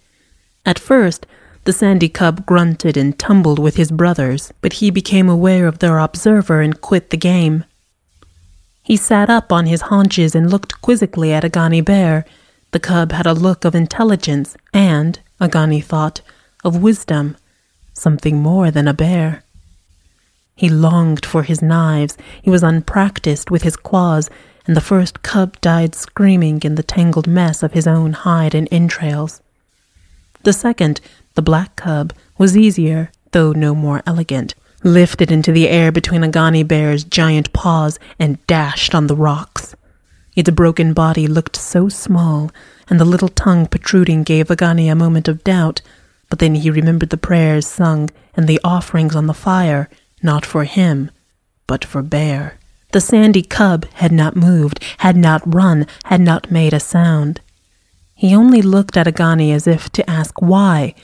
At 0.64 0.78
first, 0.78 1.26
the 1.64 1.73
sandy 1.73 2.09
cub 2.09 2.47
grunted 2.47 2.97
and 2.97 3.19
tumbled 3.19 3.59
with 3.59 3.76
his 3.76 3.90
brothers, 3.90 4.52
but 4.61 4.75
he 4.75 4.90
became 4.90 5.28
aware 5.28 5.66
of 5.66 5.78
their 5.78 5.99
observer 5.99 6.61
and 6.61 6.81
quit 6.81 7.11
the 7.11 7.16
game. 7.16 7.64
He 8.83 8.97
sat 8.97 9.28
up 9.28 9.52
on 9.52 9.66
his 9.66 9.83
haunches 9.83 10.35
and 10.35 10.50
looked 10.50 10.81
quizzically 10.81 11.33
at 11.33 11.45
Agani 11.45 11.85
Bear. 11.85 12.25
The 12.71 12.78
cub 12.78 13.11
had 13.12 13.26
a 13.26 13.33
look 13.33 13.64
of 13.64 13.75
intelligence 13.75 14.57
and, 14.73 15.19
Agani 15.40 15.83
thought, 15.83 16.21
of 16.62 16.83
wisdom, 16.83 17.37
something 17.95 18.40
more 18.40 18.71
than 18.71 18.87
a 18.87 18.95
bear. 18.95 19.43
He 20.57 20.71
longed 20.71 21.27
for 21.27 21.43
his 21.43 21.61
knives. 21.61 22.17
He 22.41 22.49
was 22.49 22.63
unpracticed 22.63 23.51
with 23.51 23.63
his 23.63 23.77
claws, 23.77 24.31
and 24.67 24.75
the 24.75 24.81
first 24.81 25.23
cub 25.23 25.61
died 25.61 25.95
screaming 25.95 26.63
in 26.63 26.77
the 26.77 26.83
tangled 26.83 27.27
mess 27.27 27.63
of 27.63 27.73
his 27.73 27.87
own 27.87 28.15
hide 28.15 28.55
and 28.55 28.67
entrails. 28.73 29.43
The 30.45 30.55
second, 30.55 31.03
the 31.35 31.43
black 31.43 31.77
cub, 31.77 32.15
was 32.39 32.57
easier, 32.57 33.11
though 33.33 33.53
no 33.53 33.75
more 33.75 34.03
elegant, 34.07 34.55
lifted 34.83 35.31
into 35.31 35.53
the 35.53 35.69
air 35.69 35.93
between 35.93 36.25
Agani 36.25 36.63
Bear's 36.67 37.05
giant 37.05 37.53
paws 37.53 37.99
and 38.19 38.45
dashed 38.47 38.95
on 38.95 39.09
the 39.09 39.17
rocks. 39.17 39.77
Its 40.35 40.51
broken 40.51 40.95
body 40.95 41.27
looked 41.27 41.57
so 41.57 41.91
small, 41.91 42.51
and 42.89 42.99
the 42.99 43.05
little 43.05 43.29
tongue 43.29 43.67
protruding 43.67 44.23
gave 44.23 44.51
Agani 44.51 44.89
a 44.89 44.95
moment 44.95 45.29
of 45.29 45.45
doubt, 45.45 45.83
but 46.31 46.39
then 46.39 46.55
he 46.55 46.71
remembered 46.71 47.11
the 47.11 47.17
prayers 47.19 47.67
sung 47.67 48.09
and 48.35 48.49
the 48.49 48.61
offerings 48.65 49.15
on 49.15 49.27
the 49.27 49.35
fire, 49.35 49.91
not 50.23 50.46
for 50.46 50.64
him, 50.64 51.11
but 51.66 51.85
for 51.85 52.02
Bear. 52.02 52.58
The 52.92 53.00
sandy 53.00 53.42
cub 53.42 53.85
had 53.94 54.12
not 54.12 54.37
moved, 54.37 54.82
had 54.99 55.16
not 55.16 55.42
run, 55.44 55.87
had 56.04 56.20
not 56.20 56.50
made 56.50 56.73
a 56.73 56.80
sound. 56.80 57.40
He 58.14 58.35
only 58.35 58.62
looked 58.62 58.96
at 58.96 59.06
Agani 59.06 59.52
as 59.52 59.66
if 59.66 59.90
to 59.90 60.08
ask 60.08 60.40
why, 60.40 60.94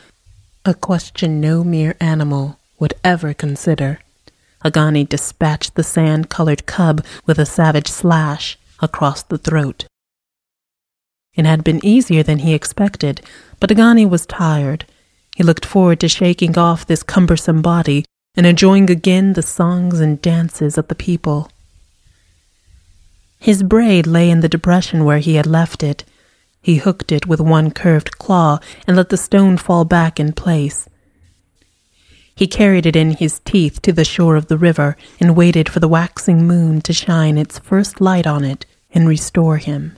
a 0.65 0.75
question 0.75 1.41
no 1.41 1.63
mere 1.63 1.97
animal 2.01 2.59
would 2.79 2.95
ever 3.05 3.35
consider. 3.35 4.01
Agani 4.65 5.05
dispatched 5.05 5.75
the 5.75 5.83
sand 5.83 6.31
colored 6.31 6.67
cub 6.67 7.05
with 7.27 7.39
a 7.39 7.47
savage 7.47 7.89
slash 7.89 8.57
across 8.81 9.23
the 9.25 9.39
throat. 9.39 9.85
It 11.35 11.45
had 11.45 11.65
been 11.65 11.85
easier 11.85 12.23
than 12.23 12.39
he 12.39 12.55
expected, 12.55 13.21
but 13.59 13.71
Agani 13.71 14.07
was 14.07 14.25
tired. 14.25 14.87
He 15.37 15.43
looked 15.43 15.67
forward 15.67 16.01
to 16.01 16.09
shaking 16.09 16.57
off 16.57 16.87
this 16.87 17.03
cumbersome 17.03 17.63
body 17.63 18.05
and 18.37 18.47
enjoying 18.47 18.91
again 18.91 19.35
the 19.35 19.43
songs 19.43 20.01
and 20.01 20.23
dances 20.23 20.79
of 20.79 20.89
the 20.89 20.95
people. 20.95 21.51
His 23.39 23.63
braid 23.63 24.07
lay 24.07 24.31
in 24.31 24.41
the 24.41 24.49
depression 24.49 25.05
where 25.05 25.19
he 25.19 25.35
had 25.35 25.47
left 25.47 25.83
it. 25.83 26.05
He 26.63 26.77
hooked 26.77 27.11
it 27.13 27.27
with 27.27 27.41
one 27.41 27.73
curved 27.73 28.19
claw 28.19 28.61
and 28.87 28.97
let 28.97 29.09
the 29.09 29.17
stone 29.17 29.57
fall 29.57 29.85
back 29.85 30.21
in 30.21 30.33
place. 30.33 30.89
He 32.35 32.47
carried 32.47 32.87
it 32.87 32.97
in 32.97 33.11
his 33.11 33.41
teeth 33.41 33.83
to 33.83 33.93
the 33.93 34.05
shore 34.05 34.37
of 34.37 34.47
the 34.47 34.57
river 34.57 34.97
and 35.21 35.37
waited 35.37 35.69
for 35.69 35.81
the 35.81 35.89
waxing 35.89 36.47
moon 36.47 36.81
to 36.83 36.93
shine 36.93 37.37
its 37.37 37.59
first 37.59 38.01
light 38.01 38.27
on 38.27 38.45
it 38.45 38.65
and 38.95 39.09
restore 39.09 39.59
him. 39.59 39.97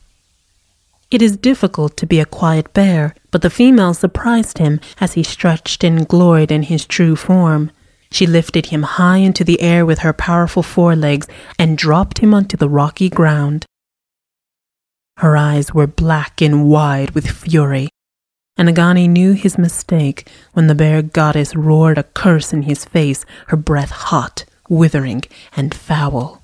It 1.11 1.23
is 1.23 1.37
difficult 1.37 1.97
to 1.99 2.07
be 2.07 2.19
a 2.19 2.27
quiet 2.27 2.73
bear, 2.73 3.15
but 3.31 3.43
the 3.43 3.51
female 3.51 3.95
surprised 3.95 4.59
him 4.59 4.81
as 5.01 5.13
he 5.13 5.23
stretched 5.23 5.85
and 5.85 6.09
gloried 6.09 6.51
in 6.51 6.65
his 6.65 6.87
true 6.87 7.15
form. 7.15 7.71
She 8.15 8.29
lifted 8.29 8.67
him 8.67 8.85
high 8.85 9.17
into 9.17 9.43
the 9.43 9.61
air 9.61 9.85
with 9.85 9.99
her 9.99 10.13
powerful 10.13 10.63
forelegs 10.63 11.27
and 11.59 11.77
dropped 11.77 12.19
him 12.19 12.33
onto 12.33 12.57
the 12.57 12.69
rocky 12.69 13.11
ground. 13.11 13.67
Her 15.17 15.37
eyes 15.37 15.75
were 15.75 15.89
black 15.89 16.41
and 16.41 16.69
wide 16.69 17.11
with 17.11 17.29
fury, 17.29 17.89
and 18.57 18.69
Agani 18.69 19.09
knew 19.09 19.33
his 19.33 19.59
mistake 19.59 20.31
when 20.53 20.69
the 20.69 20.77
bear 20.77 21.03
goddess 21.03 21.57
roared 21.57 21.99
a 21.99 22.05
curse 22.05 22.53
in 22.53 22.63
his 22.63 22.85
face, 22.85 23.27
her 23.49 23.57
breath 23.57 23.91
hot, 23.91 24.45
withering, 24.69 25.23
and 25.57 25.75
foul. 25.75 26.41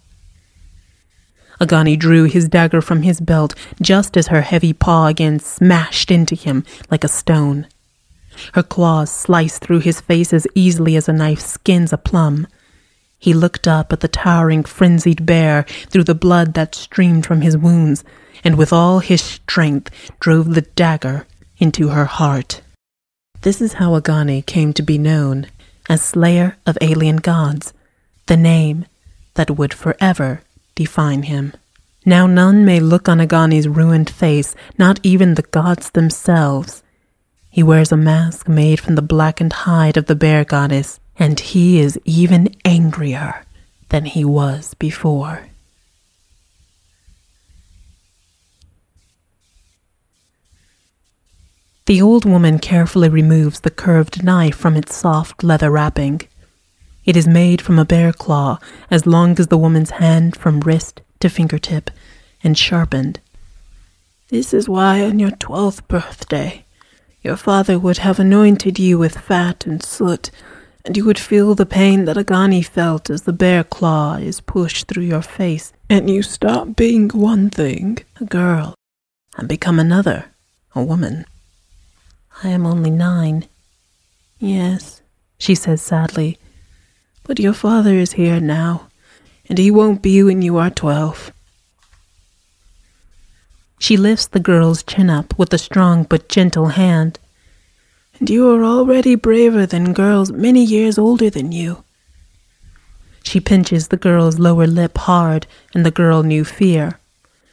Agani 1.60 1.96
drew 1.96 2.24
his 2.24 2.48
dagger 2.48 2.82
from 2.82 3.02
his 3.02 3.20
belt 3.20 3.54
just 3.80 4.16
as 4.16 4.26
her 4.26 4.42
heavy 4.42 4.72
paw 4.72 5.06
again 5.06 5.38
smashed 5.38 6.10
into 6.10 6.34
him 6.34 6.64
like 6.90 7.04
a 7.04 7.08
stone. 7.08 7.68
Her 8.54 8.62
claws 8.62 9.10
sliced 9.10 9.62
through 9.62 9.80
his 9.80 10.00
face 10.00 10.32
as 10.32 10.46
easily 10.54 10.96
as 10.96 11.08
a 11.08 11.12
knife 11.12 11.40
skins 11.40 11.92
a 11.92 11.98
plum. 11.98 12.46
He 13.18 13.34
looked 13.34 13.68
up 13.68 13.92
at 13.92 14.00
the 14.00 14.08
towering, 14.08 14.64
frenzied 14.64 15.26
bear 15.26 15.64
through 15.88 16.04
the 16.04 16.14
blood 16.14 16.54
that 16.54 16.74
streamed 16.74 17.26
from 17.26 17.42
his 17.42 17.56
wounds, 17.56 18.02
and 18.42 18.56
with 18.56 18.72
all 18.72 19.00
his 19.00 19.20
strength 19.20 19.90
drove 20.20 20.54
the 20.54 20.62
dagger 20.62 21.26
into 21.58 21.88
her 21.88 22.06
heart. 22.06 22.62
This 23.42 23.60
is 23.60 23.74
how 23.74 23.94
Agani 23.94 24.42
came 24.42 24.72
to 24.74 24.82
be 24.82 24.98
known 24.98 25.46
as 25.88 26.02
Slayer 26.02 26.56
of 26.66 26.78
Alien 26.80 27.16
Gods, 27.16 27.72
the 28.26 28.36
name 28.36 28.86
that 29.34 29.50
would 29.50 29.74
forever 29.74 30.42
define 30.74 31.24
him. 31.24 31.52
Now 32.06 32.26
none 32.26 32.64
may 32.64 32.80
look 32.80 33.08
on 33.08 33.20
Agani's 33.20 33.68
ruined 33.68 34.08
face, 34.08 34.54
not 34.78 35.00
even 35.02 35.34
the 35.34 35.42
gods 35.42 35.90
themselves. 35.90 36.82
He 37.50 37.64
wears 37.64 37.90
a 37.90 37.96
mask 37.96 38.48
made 38.48 38.78
from 38.78 38.94
the 38.94 39.02
blackened 39.02 39.52
hide 39.52 39.96
of 39.96 40.06
the 40.06 40.14
bear 40.14 40.44
goddess, 40.44 41.00
and 41.18 41.38
he 41.38 41.80
is 41.80 41.98
even 42.04 42.54
angrier 42.64 43.44
than 43.88 44.04
he 44.04 44.24
was 44.24 44.74
before. 44.74 45.48
The 51.86 52.00
old 52.00 52.24
woman 52.24 52.60
carefully 52.60 53.08
removes 53.08 53.60
the 53.60 53.70
curved 53.70 54.22
knife 54.22 54.54
from 54.54 54.76
its 54.76 54.94
soft 54.94 55.42
leather 55.42 55.72
wrapping. 55.72 56.20
It 57.04 57.16
is 57.16 57.26
made 57.26 57.60
from 57.60 57.80
a 57.80 57.84
bear 57.84 58.12
claw, 58.12 58.60
as 58.92 59.06
long 59.06 59.40
as 59.40 59.48
the 59.48 59.58
woman's 59.58 59.90
hand 59.90 60.36
from 60.36 60.60
wrist 60.60 61.00
to 61.18 61.28
fingertip, 61.28 61.90
and 62.44 62.56
sharpened. 62.56 63.18
This 64.28 64.54
is 64.54 64.68
why 64.68 65.02
on 65.02 65.18
your 65.18 65.32
twelfth 65.32 65.88
birthday 65.88 66.64
your 67.22 67.36
father 67.36 67.78
would 67.78 67.98
have 67.98 68.18
anointed 68.18 68.78
you 68.78 68.98
with 68.98 69.18
fat 69.18 69.66
and 69.66 69.82
soot, 69.82 70.30
and 70.84 70.96
you 70.96 71.04
would 71.04 71.18
feel 71.18 71.54
the 71.54 71.66
pain 71.66 72.06
that 72.06 72.16
Agani 72.16 72.64
felt 72.64 73.10
as 73.10 73.22
the 73.22 73.32
bear 73.32 73.62
claw 73.62 74.16
is 74.16 74.40
pushed 74.40 74.86
through 74.88 75.02
your 75.02 75.22
face, 75.22 75.72
and 75.88 76.08
you 76.08 76.22
stop 76.22 76.74
being 76.76 77.08
one 77.08 77.50
thing, 77.50 77.98
a 78.20 78.24
girl, 78.24 78.74
and 79.36 79.48
become 79.48 79.78
another, 79.78 80.26
a 80.74 80.82
woman. 80.82 81.26
I 82.42 82.48
am 82.48 82.64
only 82.64 82.90
nine. 82.90 83.44
Yes, 84.38 85.02
she 85.38 85.54
says 85.54 85.82
sadly, 85.82 86.38
but 87.24 87.38
your 87.38 87.52
father 87.52 87.92
is 87.94 88.12
here 88.12 88.40
now, 88.40 88.88
and 89.48 89.58
he 89.58 89.70
won't 89.70 90.00
be 90.00 90.22
when 90.22 90.40
you 90.40 90.56
are 90.56 90.70
twelve. 90.70 91.32
She 93.80 93.96
lifts 93.96 94.28
the 94.28 94.38
girl's 94.38 94.84
chin 94.84 95.10
up 95.10 95.36
with 95.36 95.52
a 95.52 95.58
strong 95.58 96.04
but 96.04 96.28
gentle 96.28 96.68
hand 96.68 97.18
and 98.20 98.28
you 98.28 98.50
are 98.50 98.62
already 98.62 99.14
braver 99.14 99.64
than 99.64 99.94
girls 99.94 100.30
many 100.30 100.62
years 100.62 100.98
older 100.98 101.30
than 101.30 101.52
you. 101.52 101.82
She 103.22 103.40
pinches 103.40 103.88
the 103.88 103.96
girl's 103.96 104.38
lower 104.38 104.66
lip 104.66 104.98
hard, 104.98 105.46
and 105.74 105.84
the 105.84 105.90
girl 105.90 106.22
knew 106.22 106.44
fear. 106.44 107.00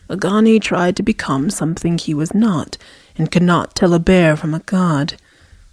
Agani 0.10 0.60
tried 0.60 0.98
to 0.98 1.04
become 1.04 1.50
something 1.50 1.98
he 1.98 2.14
was 2.14 2.34
not, 2.34 2.78
and 3.18 3.32
could 3.32 3.44
not 3.44 3.76
tell 3.76 3.94
a 3.94 4.00
bear 4.00 4.36
from 4.36 4.54
a 4.54 4.60
god. 4.60 5.16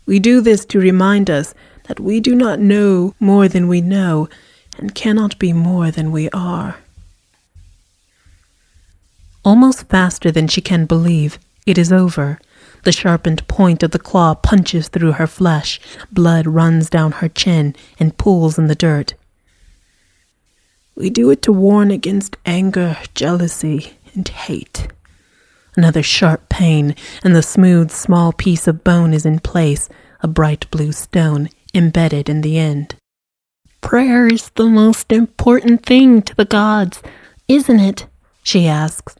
We 0.06 0.20
do 0.20 0.40
this 0.40 0.64
to 0.66 0.78
remind 0.78 1.28
us 1.28 1.54
that 1.88 2.00
we 2.00 2.20
do 2.20 2.34
not 2.34 2.60
know 2.60 3.14
more 3.18 3.48
than 3.48 3.66
we 3.66 3.80
know, 3.80 4.28
and 4.78 4.94
cannot 4.94 5.38
be 5.40 5.52
more 5.52 5.90
than 5.90 6.12
we 6.12 6.30
are. 6.30 6.76
Almost 9.44 9.88
faster 9.88 10.30
than 10.30 10.48
she 10.48 10.62
can 10.62 10.86
believe, 10.86 11.38
it 11.66 11.76
is 11.76 11.92
over, 11.92 12.38
the 12.84 12.92
sharpened 12.92 13.46
point 13.46 13.82
of 13.82 13.90
the 13.90 13.98
claw 13.98 14.34
punches 14.34 14.88
through 14.88 15.12
her 15.12 15.26
flesh. 15.26 15.78
Blood 16.10 16.46
runs 16.46 16.88
down 16.88 17.12
her 17.12 17.28
chin 17.28 17.76
and 17.98 18.16
pools 18.16 18.58
in 18.58 18.68
the 18.68 18.74
dirt. 18.74 19.14
We 20.94 21.10
do 21.10 21.30
it 21.30 21.42
to 21.42 21.52
warn 21.52 21.90
against 21.90 22.36
anger, 22.46 22.96
jealousy, 23.14 23.94
and 24.14 24.26
hate. 24.26 24.88
Another 25.76 26.02
sharp 26.02 26.48
pain, 26.48 26.94
and 27.22 27.34
the 27.34 27.42
smooth, 27.42 27.90
small 27.90 28.32
piece 28.32 28.66
of 28.68 28.84
bone 28.84 29.12
is 29.12 29.26
in 29.26 29.40
place, 29.40 29.88
a 30.22 30.28
bright 30.28 30.70
blue 30.70 30.92
stone 30.92 31.50
embedded 31.74 32.28
in 32.28 32.40
the 32.42 32.58
end. 32.58 32.94
Prayer 33.80 34.26
is 34.26 34.50
the 34.50 34.68
most 34.68 35.12
important 35.12 35.84
thing 35.84 36.22
to 36.22 36.34
the 36.34 36.44
gods, 36.44 37.02
isn't 37.48 37.80
it? 37.80 38.06
she 38.42 38.66
asks. 38.66 39.16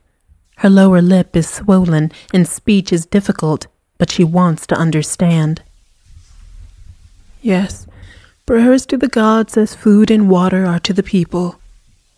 Her 0.59 0.71
lower 0.71 1.03
lip 1.03 1.37
is 1.37 1.49
swollen 1.49 2.13
and 2.33 2.47
speech 2.49 2.93
is 2.93 3.07
difficult, 3.07 3.67
but 3.99 4.11
she 4.11 4.25
wants 4.25 4.67
to 4.69 4.77
understand. 4.77 5.63
Yes, 7.43 7.87
prayers 8.47 8.87
to 8.87 8.97
the 8.97 9.09
gods 9.09 9.57
as 9.57 9.75
food 9.75 10.11
and 10.11 10.31
water 10.31 10.65
are 10.65 10.81
to 10.81 10.93
the 10.93 11.03
people. 11.03 11.61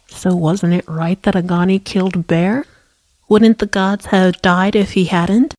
So 0.09 0.35
wasn't 0.35 0.75
it 0.75 0.89
right 0.89 1.21
that 1.23 1.35
Agani 1.35 1.79
killed 1.79 2.27
Bear? 2.27 2.65
Wouldn't 3.29 3.59
the 3.59 3.67
gods 3.67 4.07
have 4.07 4.41
died 4.41 4.77
if 4.77 4.93
he 4.93 5.07
hadn't? 5.07 5.55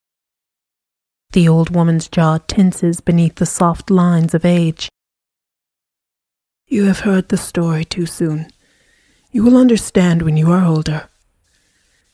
The 1.33 1.49
old 1.49 1.75
woman's 1.75 2.07
jaw 2.07 2.37
tenses 2.37 3.01
beneath 3.01 3.35
the 3.35 3.45
soft 3.45 3.89
lines 3.89 4.33
of 4.33 4.45
age. 4.45 4.89
You 6.67 6.85
have 6.85 7.01
heard 7.01 7.29
the 7.29 7.37
story 7.37 7.83
too 7.83 8.05
soon. 8.05 8.47
You 9.31 9.43
will 9.43 9.57
understand 9.57 10.21
when 10.21 10.37
you 10.37 10.51
are 10.51 10.63
older. 10.63 11.09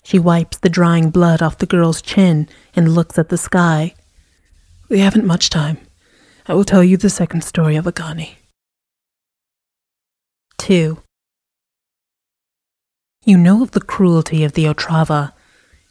She 0.03 0.19
wipes 0.19 0.57
the 0.57 0.69
drying 0.69 1.09
blood 1.09 1.41
off 1.41 1.57
the 1.57 1.65
girl's 1.65 2.01
chin 2.01 2.49
and 2.75 2.93
looks 2.93 3.17
at 3.17 3.29
the 3.29 3.37
sky. 3.37 3.95
We 4.89 4.99
haven't 4.99 5.25
much 5.25 5.49
time. 5.49 5.77
I 6.45 6.53
will 6.53 6.65
tell 6.65 6.83
you 6.83 6.97
the 6.97 7.09
second 7.09 7.43
story 7.43 7.77
of 7.77 7.85
Agani. 7.85 8.35
2. 10.57 10.97
You 13.25 13.37
know 13.37 13.63
of 13.63 13.71
the 13.71 13.81
cruelty 13.81 14.43
of 14.43 14.51
the 14.53 14.65
Otrava. 14.65 15.31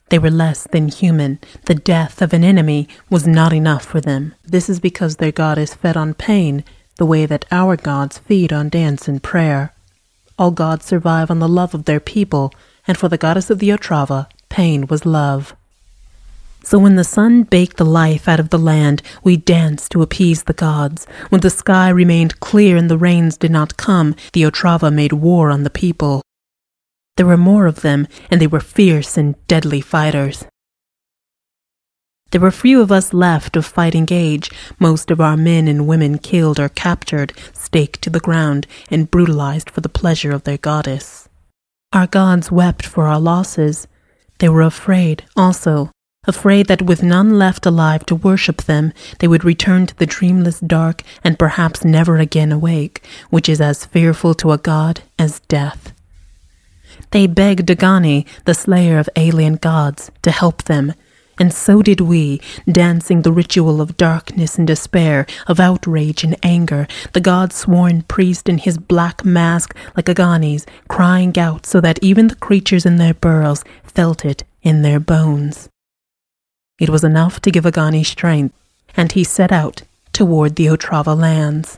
They 0.09 0.19
were 0.19 0.29
less 0.29 0.67
than 0.67 0.89
human. 0.89 1.39
The 1.65 1.73
death 1.73 2.21
of 2.21 2.33
an 2.33 2.43
enemy 2.43 2.87
was 3.09 3.25
not 3.25 3.51
enough 3.51 3.83
for 3.83 3.99
them. 3.99 4.35
This 4.43 4.69
is 4.69 4.79
because 4.79 5.15
their 5.15 5.31
god 5.31 5.57
is 5.57 5.73
fed 5.73 5.97
on 5.97 6.13
pain, 6.13 6.63
the 6.97 7.05
way 7.07 7.25
that 7.25 7.45
our 7.51 7.75
gods 7.75 8.19
feed 8.19 8.53
on 8.53 8.69
dance 8.69 9.07
and 9.07 9.23
prayer. 9.23 9.73
All 10.37 10.51
gods 10.51 10.85
survive 10.85 11.31
on 11.31 11.39
the 11.39 11.47
love 11.47 11.73
of 11.73 11.85
their 11.85 11.99
people, 11.99 12.53
and 12.87 12.97
for 12.97 13.09
the 13.09 13.17
goddess 13.17 13.49
of 13.49 13.59
the 13.59 13.69
Otrava, 13.69 14.27
pain 14.49 14.87
was 14.87 15.05
love. 15.05 15.55
So 16.63 16.79
when 16.79 16.95
the 16.95 17.03
sun 17.03 17.43
baked 17.43 17.75
the 17.75 17.85
life 17.85 18.27
out 18.27 18.39
of 18.39 18.49
the 18.49 18.57
land, 18.57 19.01
we 19.21 19.35
danced 19.35 19.91
to 19.91 20.01
appease 20.01 20.43
the 20.43 20.53
gods. 20.53 21.05
When 21.27 21.41
the 21.41 21.49
sky 21.49 21.89
remained 21.89 22.39
clear 22.39 22.77
and 22.77 22.89
the 22.89 22.97
rains 22.97 23.35
did 23.35 23.51
not 23.51 23.75
come, 23.75 24.15
the 24.31 24.43
Otrava 24.43 24.91
made 24.91 25.11
war 25.11 25.49
on 25.49 25.63
the 25.63 25.69
people. 25.69 26.21
There 27.17 27.25
were 27.25 27.37
more 27.37 27.67
of 27.67 27.81
them, 27.81 28.07
and 28.31 28.39
they 28.39 28.47
were 28.47 28.61
fierce 28.61 29.17
and 29.17 29.35
deadly 29.47 29.81
fighters. 29.81 30.45
There 32.31 32.41
were 32.41 32.49
few 32.49 32.81
of 32.81 32.91
us 32.91 33.13
left 33.13 33.55
of 33.55 33.65
fighting 33.65 34.07
age, 34.09 34.49
most 34.79 35.11
of 35.11 35.21
our 35.21 35.37
men 35.37 35.67
and 35.67 35.85
women 35.85 36.17
killed 36.17 36.59
or 36.59 36.69
captured, 36.69 37.33
staked 37.53 38.01
to 38.01 38.09
the 38.09 38.19
ground, 38.19 38.65
and 38.89 39.11
brutalized 39.11 39.69
for 39.69 39.81
the 39.81 39.89
pleasure 39.89 40.31
of 40.31 40.43
their 40.43 40.57
goddess. 40.57 41.22
Our 41.93 42.07
gods 42.07 42.51
wept 42.51 42.87
for 42.87 43.05
our 43.05 43.19
losses. 43.19 43.87
They 44.39 44.49
were 44.49 44.63
afraid, 44.63 45.25
also, 45.35 45.91
afraid 46.25 46.65
that 46.65 46.81
with 46.81 47.03
none 47.03 47.37
left 47.37 47.67
alive 47.67 48.03
to 48.07 48.15
worship 48.15 48.63
them, 48.63 48.93
they 49.19 49.27
would 49.27 49.43
return 49.43 49.85
to 49.85 49.95
the 49.95 50.07
dreamless 50.07 50.59
dark 50.59 51.03
and 51.23 51.37
perhaps 51.37 51.85
never 51.85 52.17
again 52.17 52.51
awake, 52.51 53.05
which 53.29 53.47
is 53.47 53.61
as 53.61 53.85
fearful 53.85 54.33
to 54.35 54.51
a 54.51 54.57
god 54.57 55.01
as 55.19 55.39
death. 55.41 55.93
They 57.11 57.27
begged 57.27 57.69
Agani, 57.69 58.25
the 58.45 58.55
slayer 58.55 58.97
of 58.97 59.07
alien 59.15 59.57
gods, 59.57 60.09
to 60.23 60.31
help 60.31 60.63
them, 60.63 60.93
and 61.39 61.53
so 61.53 61.81
did 61.81 62.01
we, 62.01 62.39
dancing 62.71 63.21
the 63.21 63.31
ritual 63.31 63.81
of 63.81 63.97
darkness 63.97 64.57
and 64.57 64.67
despair, 64.67 65.25
of 65.47 65.59
outrage 65.59 66.23
and 66.23 66.35
anger, 66.43 66.87
the 67.13 67.21
god 67.21 67.51
sworn 67.51 68.03
priest 68.03 68.47
in 68.47 68.59
his 68.59 68.77
black 68.77 69.25
mask 69.25 69.75
like 69.95 70.05
Agani's, 70.05 70.65
crying 70.87 71.37
out 71.37 71.65
so 71.65 71.81
that 71.81 71.99
even 72.01 72.27
the 72.27 72.35
creatures 72.35 72.85
in 72.85 72.97
their 72.97 73.13
burrows 73.13 73.63
felt 73.83 74.23
it 74.25 74.43
in 74.61 74.81
their 74.81 74.99
bones. 74.99 75.69
It 76.79 76.89
was 76.89 77.03
enough 77.03 77.39
to 77.41 77.51
give 77.51 77.65
Agani 77.65 78.03
strength, 78.03 78.55
and 78.95 79.11
he 79.11 79.23
set 79.23 79.51
out 79.51 79.83
toward 80.11 80.55
the 80.55 80.67
Otrava 80.67 81.17
lands. 81.17 81.77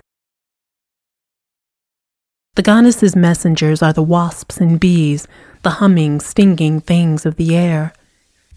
The 2.55 2.61
goddess's 2.61 3.15
messengers 3.15 3.81
are 3.81 3.91
the 3.91 4.01
wasps 4.01 4.57
and 4.57 4.79
bees, 4.79 5.27
the 5.63 5.71
humming, 5.81 6.21
stinging 6.21 6.79
things 6.79 7.25
of 7.25 7.35
the 7.35 7.55
air. 7.55 7.93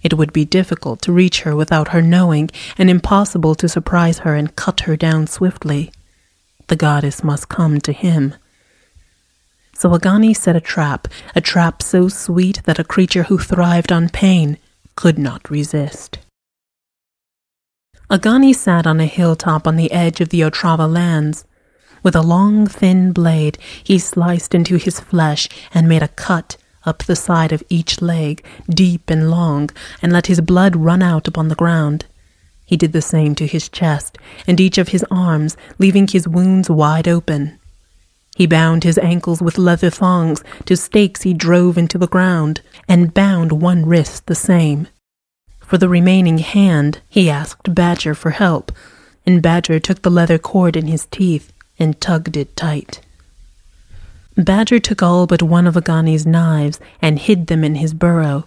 It 0.02 0.14
would 0.14 0.32
be 0.32 0.44
difficult 0.44 1.02
to 1.02 1.12
reach 1.12 1.42
her 1.42 1.56
without 1.56 1.88
her 1.88 2.02
knowing, 2.02 2.50
and 2.76 2.88
impossible 2.88 3.54
to 3.56 3.68
surprise 3.68 4.18
her 4.20 4.34
and 4.34 4.54
cut 4.54 4.80
her 4.80 4.96
down 4.96 5.26
swiftly. 5.26 5.92
The 6.68 6.76
goddess 6.76 7.24
must 7.24 7.48
come 7.48 7.80
to 7.80 7.92
him. 7.92 8.34
So 9.74 9.90
Agani 9.90 10.34
set 10.34 10.56
a 10.56 10.60
trap, 10.60 11.08
a 11.34 11.40
trap 11.40 11.82
so 11.82 12.08
sweet 12.08 12.62
that 12.64 12.78
a 12.78 12.84
creature 12.84 13.24
who 13.24 13.38
thrived 13.38 13.92
on 13.92 14.08
pain 14.08 14.58
could 14.96 15.18
not 15.18 15.50
resist. 15.50 16.18
Agani 18.10 18.52
sat 18.54 18.86
on 18.86 19.00
a 19.00 19.06
hilltop 19.06 19.66
on 19.66 19.76
the 19.76 19.92
edge 19.92 20.20
of 20.20 20.28
the 20.28 20.40
Otrava 20.40 20.92
lands. 20.92 21.44
With 22.02 22.14
a 22.14 22.22
long, 22.22 22.66
thin 22.66 23.12
blade, 23.12 23.58
he 23.82 23.98
sliced 23.98 24.54
into 24.54 24.76
his 24.76 25.00
flesh 25.00 25.48
and 25.74 25.88
made 25.88 26.02
a 26.02 26.08
cut 26.08 26.56
up 26.84 27.02
the 27.04 27.16
side 27.16 27.52
of 27.52 27.62
each 27.68 28.00
leg, 28.00 28.44
deep 28.68 29.10
and 29.10 29.30
long, 29.30 29.70
and 30.00 30.12
let 30.12 30.26
his 30.26 30.40
blood 30.40 30.76
run 30.76 31.02
out 31.02 31.28
upon 31.28 31.48
the 31.48 31.54
ground. 31.54 32.06
He 32.64 32.76
did 32.76 32.92
the 32.92 33.02
same 33.02 33.34
to 33.36 33.46
his 33.46 33.68
chest 33.68 34.18
and 34.46 34.60
each 34.60 34.78
of 34.78 34.88
his 34.88 35.04
arms, 35.10 35.56
leaving 35.78 36.06
his 36.06 36.28
wounds 36.28 36.68
wide 36.68 37.08
open. 37.08 37.58
He 38.36 38.46
bound 38.46 38.84
his 38.84 38.98
ankles 38.98 39.42
with 39.42 39.58
leather 39.58 39.90
thongs 39.90 40.44
to 40.66 40.76
stakes 40.76 41.22
he 41.22 41.34
drove 41.34 41.76
into 41.76 41.98
the 41.98 42.06
ground, 42.06 42.60
and 42.88 43.12
bound 43.12 43.50
one 43.50 43.84
wrist 43.84 44.26
the 44.26 44.34
same. 44.34 44.86
For 45.58 45.76
the 45.76 45.88
remaining 45.88 46.38
hand, 46.38 47.00
he 47.08 47.28
asked 47.28 47.74
Badger 47.74 48.14
for 48.14 48.30
help, 48.30 48.70
and 49.26 49.42
Badger 49.42 49.80
took 49.80 50.02
the 50.02 50.10
leather 50.10 50.38
cord 50.38 50.76
in 50.76 50.86
his 50.86 51.06
teeth 51.06 51.52
and 51.78 52.00
tugged 52.00 52.36
it 52.36 52.56
tight. 52.56 53.00
Badger 54.38 54.78
took 54.78 55.02
all 55.02 55.26
but 55.26 55.42
one 55.42 55.66
of 55.66 55.76
Agani's 55.76 56.24
knives 56.24 56.78
and 57.02 57.18
hid 57.18 57.48
them 57.48 57.64
in 57.64 57.74
his 57.74 57.92
burrow. 57.92 58.46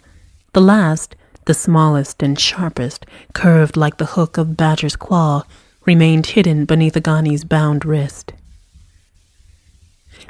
The 0.54 0.62
last, 0.62 1.18
the 1.46 1.54
smallest 1.54 2.24
and 2.24 2.40
sharpest, 2.40 3.06
curved 3.34 3.76
like 3.76 3.98
the 3.98 4.06
hook 4.06 4.38
of 4.38 4.56
Badger's 4.56 4.96
claw, 4.96 5.44
remained 5.86 6.28
hidden 6.28 6.64
beneath 6.64 6.96
Agani's 6.96 7.44
bound 7.44 7.84
wrist. 7.84 8.32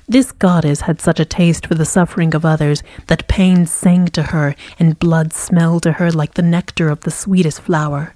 This 0.07 0.31
goddess 0.31 0.81
had 0.81 0.99
such 0.99 1.19
a 1.19 1.25
taste 1.25 1.67
for 1.67 1.75
the 1.75 1.85
suffering 1.85 2.33
of 2.33 2.43
others 2.43 2.81
that 3.05 3.27
pain 3.27 3.67
sang 3.67 4.07
to 4.07 4.23
her 4.23 4.55
and 4.79 4.97
blood 4.97 5.31
smelled 5.31 5.83
to 5.83 5.93
her 5.93 6.11
like 6.11 6.33
the 6.33 6.41
nectar 6.41 6.89
of 6.89 7.01
the 7.01 7.11
sweetest 7.11 7.61
flower. 7.61 8.15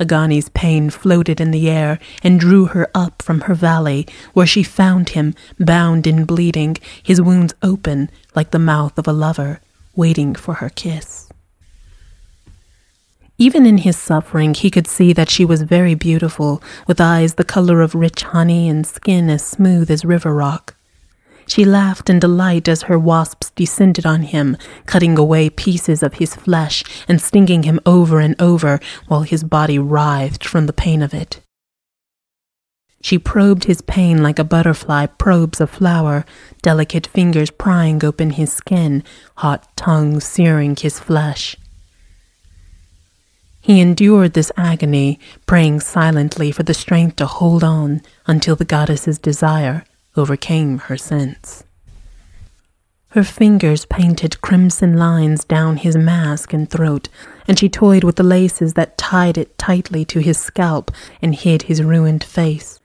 Agani's 0.00 0.48
pain 0.50 0.90
floated 0.90 1.40
in 1.40 1.50
the 1.50 1.68
air 1.68 1.98
and 2.22 2.40
drew 2.40 2.66
her 2.66 2.90
up 2.94 3.22
from 3.22 3.42
her 3.42 3.54
valley, 3.54 4.06
where 4.32 4.46
she 4.46 4.62
found 4.62 5.10
him, 5.10 5.34
bound 5.58 6.06
and 6.06 6.26
bleeding, 6.26 6.76
his 7.02 7.20
wounds 7.20 7.54
open 7.62 8.10
like 8.34 8.50
the 8.50 8.58
mouth 8.58 8.98
of 8.98 9.08
a 9.08 9.12
lover, 9.12 9.60
waiting 9.96 10.34
for 10.34 10.54
her 10.54 10.70
kiss. 10.70 11.28
Even 13.40 13.66
in 13.66 13.78
his 13.78 13.96
suffering, 13.96 14.52
he 14.54 14.70
could 14.70 14.88
see 14.88 15.12
that 15.12 15.30
she 15.30 15.44
was 15.44 15.62
very 15.62 15.94
beautiful, 15.94 16.60
with 16.88 17.00
eyes 17.00 17.34
the 17.34 17.44
color 17.44 17.82
of 17.82 17.94
rich 17.94 18.22
honey 18.22 18.68
and 18.68 18.84
skin 18.84 19.30
as 19.30 19.44
smooth 19.44 19.90
as 19.90 20.04
river 20.04 20.34
rock. 20.34 20.74
She 21.48 21.64
laughed 21.64 22.10
in 22.10 22.18
delight 22.18 22.68
as 22.68 22.82
her 22.82 22.98
wasps 22.98 23.50
descended 23.56 24.04
on 24.04 24.22
him, 24.22 24.58
cutting 24.84 25.18
away 25.18 25.48
pieces 25.48 26.02
of 26.02 26.14
his 26.14 26.34
flesh 26.34 26.84
and 27.08 27.22
stinging 27.22 27.62
him 27.62 27.80
over 27.86 28.20
and 28.20 28.40
over 28.40 28.78
while 29.06 29.22
his 29.22 29.44
body 29.44 29.78
writhed 29.78 30.44
from 30.44 30.66
the 30.66 30.74
pain 30.74 31.00
of 31.00 31.14
it. 31.14 31.40
She 33.00 33.18
probed 33.18 33.64
his 33.64 33.80
pain 33.80 34.22
like 34.22 34.38
a 34.38 34.44
butterfly 34.44 35.06
probes 35.06 35.58
a 35.60 35.66
flower, 35.66 36.26
delicate 36.60 37.06
fingers 37.06 37.50
prying 37.50 38.04
open 38.04 38.30
his 38.30 38.52
skin, 38.52 39.02
hot 39.36 39.74
tongues 39.74 40.24
searing 40.24 40.76
his 40.76 40.98
flesh. 41.00 41.56
He 43.62 43.80
endured 43.80 44.34
this 44.34 44.52
agony, 44.56 45.18
praying 45.46 45.80
silently 45.80 46.52
for 46.52 46.62
the 46.62 46.74
strength 46.74 47.16
to 47.16 47.26
hold 47.26 47.64
on 47.64 48.02
until 48.26 48.56
the 48.56 48.66
goddess's 48.66 49.18
desire 49.18 49.84
overcame 50.18 50.78
her 50.78 50.96
sense. 50.96 51.64
Her 53.12 53.24
fingers 53.24 53.86
painted 53.86 54.40
crimson 54.42 54.98
lines 54.98 55.44
down 55.44 55.78
his 55.78 55.96
mask 55.96 56.52
and 56.52 56.68
throat, 56.68 57.08
and 57.46 57.58
she 57.58 57.70
toyed 57.70 58.04
with 58.04 58.16
the 58.16 58.22
laces 58.22 58.74
that 58.74 58.98
tied 58.98 59.38
it 59.38 59.56
tightly 59.56 60.04
to 60.04 60.18
his 60.18 60.36
scalp 60.38 60.90
and 61.22 61.34
hid 61.34 61.62
his 61.62 61.82
ruined 61.82 62.22
face. 62.22 62.78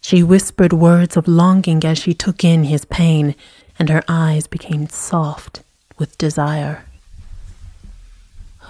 She 0.00 0.22
whispered 0.22 0.72
words 0.72 1.16
of 1.16 1.26
longing 1.26 1.84
as 1.84 1.98
she 1.98 2.14
took 2.14 2.44
in 2.44 2.64
his 2.64 2.84
pain, 2.84 3.34
and 3.76 3.88
her 3.88 4.04
eyes 4.06 4.46
became 4.46 4.88
soft 4.88 5.64
with 5.98 6.16
desire. 6.16 6.84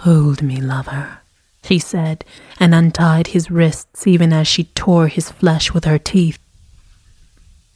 Hold 0.01 0.41
me, 0.41 0.59
lover, 0.59 1.19
she 1.63 1.77
said, 1.77 2.25
and 2.59 2.73
untied 2.73 3.27
his 3.27 3.51
wrists 3.51 4.07
even 4.07 4.33
as 4.33 4.47
she 4.47 4.63
tore 4.63 5.09
his 5.09 5.29
flesh 5.29 5.73
with 5.73 5.85
her 5.85 5.99
teeth. 5.99 6.39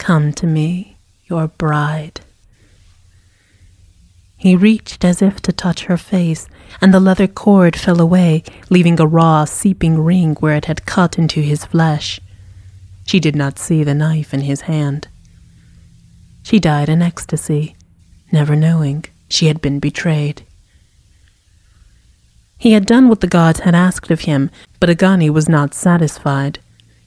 Come 0.01 0.33
to 0.33 0.47
me, 0.47 0.97
your 1.25 1.47
bride. 1.47 2.21
He 4.35 4.55
reached 4.55 5.05
as 5.05 5.21
if 5.21 5.39
to 5.41 5.51
touch 5.51 5.83
her 5.83 5.95
face, 5.95 6.49
and 6.81 6.91
the 6.91 6.99
leather 6.99 7.27
cord 7.27 7.75
fell 7.75 8.01
away, 8.01 8.43
leaving 8.71 8.99
a 8.99 9.05
raw, 9.05 9.45
seeping 9.45 10.03
ring 10.03 10.33
where 10.39 10.55
it 10.55 10.65
had 10.65 10.87
cut 10.87 11.19
into 11.19 11.41
his 11.41 11.65
flesh. 11.65 12.19
She 13.05 13.19
did 13.19 13.35
not 13.35 13.59
see 13.59 13.83
the 13.83 13.93
knife 13.93 14.33
in 14.33 14.39
his 14.39 14.61
hand. 14.61 15.07
She 16.41 16.59
died 16.59 16.89
in 16.89 17.03
ecstasy, 17.03 17.75
never 18.31 18.55
knowing 18.55 19.05
she 19.29 19.45
had 19.45 19.61
been 19.61 19.79
betrayed. 19.79 20.41
He 22.57 22.71
had 22.71 22.87
done 22.87 23.07
what 23.07 23.21
the 23.21 23.27
gods 23.27 23.59
had 23.59 23.75
asked 23.75 24.09
of 24.09 24.21
him, 24.21 24.49
but 24.79 24.89
Agani 24.89 25.29
was 25.29 25.47
not 25.47 25.75
satisfied. 25.75 26.57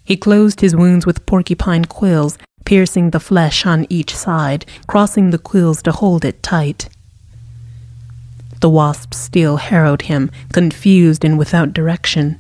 He 0.05 0.17
closed 0.17 0.61
his 0.61 0.77
wounds 0.77 1.07
with 1.07 1.27
porcupine 1.27 1.87
quills 1.87 2.39
piercing 2.65 3.11
the 3.11 3.21
flesh 3.21 3.67
on 3.67 3.87
each 3.89 4.15
side, 4.15 4.65
crossing 4.87 5.31
the 5.31 5.39
quills 5.39 5.83
to 5.83 5.93
hold 5.93 6.25
it 6.25 6.43
tight. 6.43 6.89
The 8.61 8.71
wasp 8.71 9.13
still 9.13 9.59
harrowed 9.59 10.03
him, 10.03 10.31
confused 10.53 11.25
and 11.25 11.39
without 11.39 11.75
direction. 11.75 12.39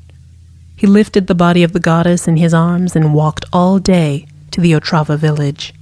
He 0.76 0.86
lifted 0.86 1.26
the 1.26 1.34
body 1.34 1.62
of 1.62 1.72
the 1.72 1.80
goddess 1.80 2.26
in 2.26 2.36
his 2.36 2.54
arms 2.54 2.96
and 2.96 3.14
walked 3.14 3.44
all 3.52 3.78
day 3.78 4.26
to 4.50 4.60
the 4.60 4.72
Otrava 4.72 5.18
village. 5.18 5.74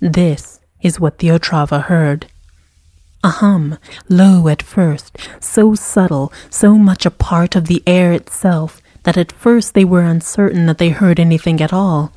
This 0.00 0.60
is 0.80 1.00
what 1.00 1.18
the 1.18 1.28
Otrava 1.28 1.84
heard. 1.84 2.26
A 3.22 3.28
hum, 3.28 3.78
low 4.08 4.48
at 4.48 4.62
first, 4.62 5.18
so 5.40 5.74
subtle, 5.74 6.32
so 6.48 6.78
much 6.78 7.04
a 7.04 7.10
part 7.10 7.54
of 7.54 7.66
the 7.66 7.82
air 7.86 8.12
itself, 8.12 8.80
that 9.02 9.18
at 9.18 9.32
first 9.32 9.74
they 9.74 9.84
were 9.84 10.02
uncertain 10.02 10.66
that 10.66 10.78
they 10.78 10.88
heard 10.88 11.20
anything 11.20 11.60
at 11.60 11.72
all. 11.72 12.12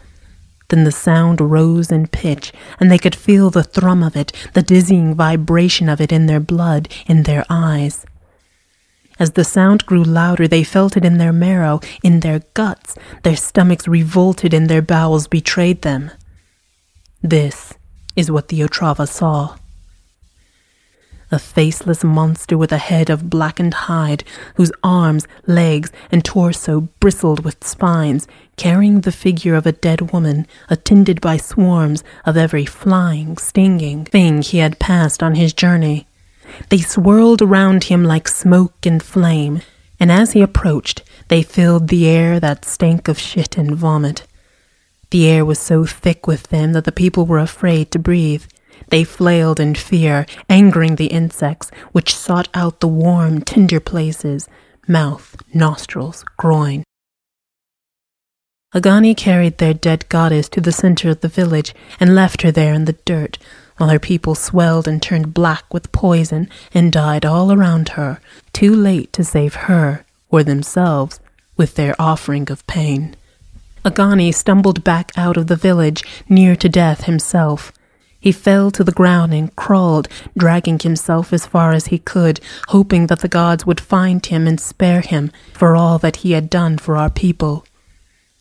Then 0.69 0.83
the 0.83 0.91
sound 0.91 1.39
rose 1.41 1.91
in 1.91 2.07
pitch, 2.07 2.51
and 2.79 2.89
they 2.89 2.97
could 2.97 3.15
feel 3.15 3.49
the 3.49 3.63
thrum 3.63 4.03
of 4.03 4.15
it, 4.15 4.31
the 4.53 4.61
dizzying 4.61 5.15
vibration 5.15 5.89
of 5.89 6.01
it 6.01 6.11
in 6.11 6.25
their 6.25 6.39
blood, 6.39 6.89
in 7.05 7.23
their 7.23 7.45
eyes. 7.49 8.05
As 9.19 9.31
the 9.31 9.43
sound 9.43 9.85
grew 9.85 10.03
louder, 10.03 10.47
they 10.47 10.63
felt 10.63 10.97
it 10.97 11.05
in 11.05 11.17
their 11.17 11.33
marrow, 11.33 11.79
in 12.01 12.21
their 12.21 12.39
guts. 12.53 12.95
Their 13.23 13.35
stomachs 13.35 13.87
revolted 13.87 14.53
and 14.53 14.69
their 14.69 14.81
bowels 14.81 15.27
betrayed 15.27 15.83
them. 15.83 16.11
This 17.21 17.73
is 18.15 18.31
what 18.31 18.47
the 18.47 18.61
Otrava 18.61 19.07
saw 19.07 19.57
a 21.33 21.39
faceless 21.39 22.03
monster 22.03 22.57
with 22.57 22.71
a 22.71 22.77
head 22.77 23.09
of 23.09 23.29
blackened 23.29 23.73
hide, 23.73 24.23
whose 24.55 24.71
arms, 24.83 25.27
legs, 25.47 25.91
and 26.11 26.23
torso 26.23 26.81
bristled 26.99 27.43
with 27.43 27.63
spines, 27.63 28.27
carrying 28.55 29.01
the 29.01 29.11
figure 29.11 29.55
of 29.55 29.65
a 29.65 29.71
dead 29.71 30.13
woman, 30.13 30.47
attended 30.69 31.19
by 31.19 31.37
swarms 31.37 32.03
of 32.25 32.37
every 32.37 32.65
flying, 32.65 33.37
stinging 33.37 34.05
thing 34.05 34.41
he 34.41 34.59
had 34.59 34.79
passed 34.79 35.21
on 35.21 35.35
his 35.35 35.53
journey. 35.53 36.07
They 36.69 36.79
swirled 36.79 37.41
around 37.41 37.85
him 37.85 38.03
like 38.03 38.27
smoke 38.27 38.85
and 38.85 39.01
flame, 39.01 39.61
and 39.99 40.11
as 40.11 40.33
he 40.33 40.41
approached, 40.41 41.01
they 41.29 41.41
filled 41.41 41.87
the 41.87 42.07
air 42.07 42.39
that 42.39 42.65
stank 42.65 43.07
of 43.07 43.17
shit 43.17 43.57
and 43.57 43.75
vomit. 43.75 44.27
The 45.09 45.27
air 45.27 45.45
was 45.45 45.59
so 45.59 45.85
thick 45.85 46.27
with 46.27 46.47
them 46.47 46.73
that 46.73 46.85
the 46.85 46.91
people 46.91 47.25
were 47.25 47.39
afraid 47.39 47.91
to 47.91 47.99
breathe. 47.99 48.45
They 48.89 49.03
flailed 49.03 49.59
in 49.59 49.75
fear, 49.75 50.25
angering 50.49 50.95
the 50.95 51.07
insects, 51.07 51.71
which 51.91 52.15
sought 52.15 52.49
out 52.53 52.79
the 52.79 52.87
warm, 52.87 53.41
tender 53.41 53.79
places 53.79 54.47
mouth, 54.87 55.35
nostrils, 55.53 56.25
groin. 56.37 56.83
Agani 58.75 59.15
carried 59.15 59.59
their 59.59 59.73
dead 59.73 60.09
goddess 60.09 60.49
to 60.49 60.59
the 60.59 60.71
center 60.71 61.09
of 61.09 61.21
the 61.21 61.27
village 61.27 61.75
and 61.99 62.15
left 62.15 62.41
her 62.41 62.51
there 62.51 62.73
in 62.73 62.85
the 62.85 62.97
dirt, 63.05 63.37
while 63.77 63.89
her 63.89 63.99
people 63.99 64.35
swelled 64.35 64.87
and 64.87 65.01
turned 65.01 65.33
black 65.33 65.71
with 65.73 65.91
poison 65.91 66.49
and 66.73 66.91
died 66.91 67.23
all 67.23 67.51
around 67.51 67.89
her, 67.89 68.19
too 68.51 68.75
late 68.75 69.13
to 69.13 69.23
save 69.23 69.53
her 69.55 70.05
or 70.29 70.43
themselves 70.43 71.19
with 71.55 71.75
their 71.75 71.95
offering 71.99 72.51
of 72.51 72.65
pain. 72.65 73.15
Agani 73.85 74.31
stumbled 74.31 74.83
back 74.83 75.11
out 75.15 75.37
of 75.37 75.47
the 75.47 75.55
village, 75.55 76.03
near 76.29 76.55
to 76.55 76.69
death 76.69 77.03
himself. 77.03 77.71
He 78.23 78.31
fell 78.31 78.71
to 78.71 78.85
the 78.85 78.93
ground 78.93 79.33
and 79.33 79.53
crawled, 79.57 80.07
dragging 80.37 80.79
himself 80.79 81.33
as 81.33 81.45
far 81.45 81.73
as 81.73 81.87
he 81.87 81.99
could, 81.99 82.39
hoping 82.69 83.07
that 83.07 83.19
the 83.19 83.27
gods 83.27 83.65
would 83.65 83.81
find 83.81 84.25
him 84.25 84.47
and 84.47 84.61
spare 84.61 85.01
him 85.01 85.29
for 85.51 85.75
all 85.75 85.97
that 85.99 86.15
he 86.23 86.31
had 86.31 86.49
done 86.49 86.77
for 86.77 86.95
our 86.95 87.09
people. 87.09 87.65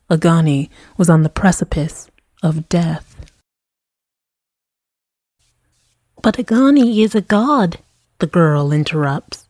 Agani 0.09 0.71
was 0.97 1.11
on 1.11 1.25
the 1.25 1.29
precipice 1.29 2.09
of 2.45 2.68
death. 2.68 3.16
But 6.23 6.38
Agani 6.38 7.03
is 7.03 7.16
a 7.16 7.21
god, 7.21 7.81
the 8.21 8.29
girl 8.29 8.71
interrupts. 8.71 9.49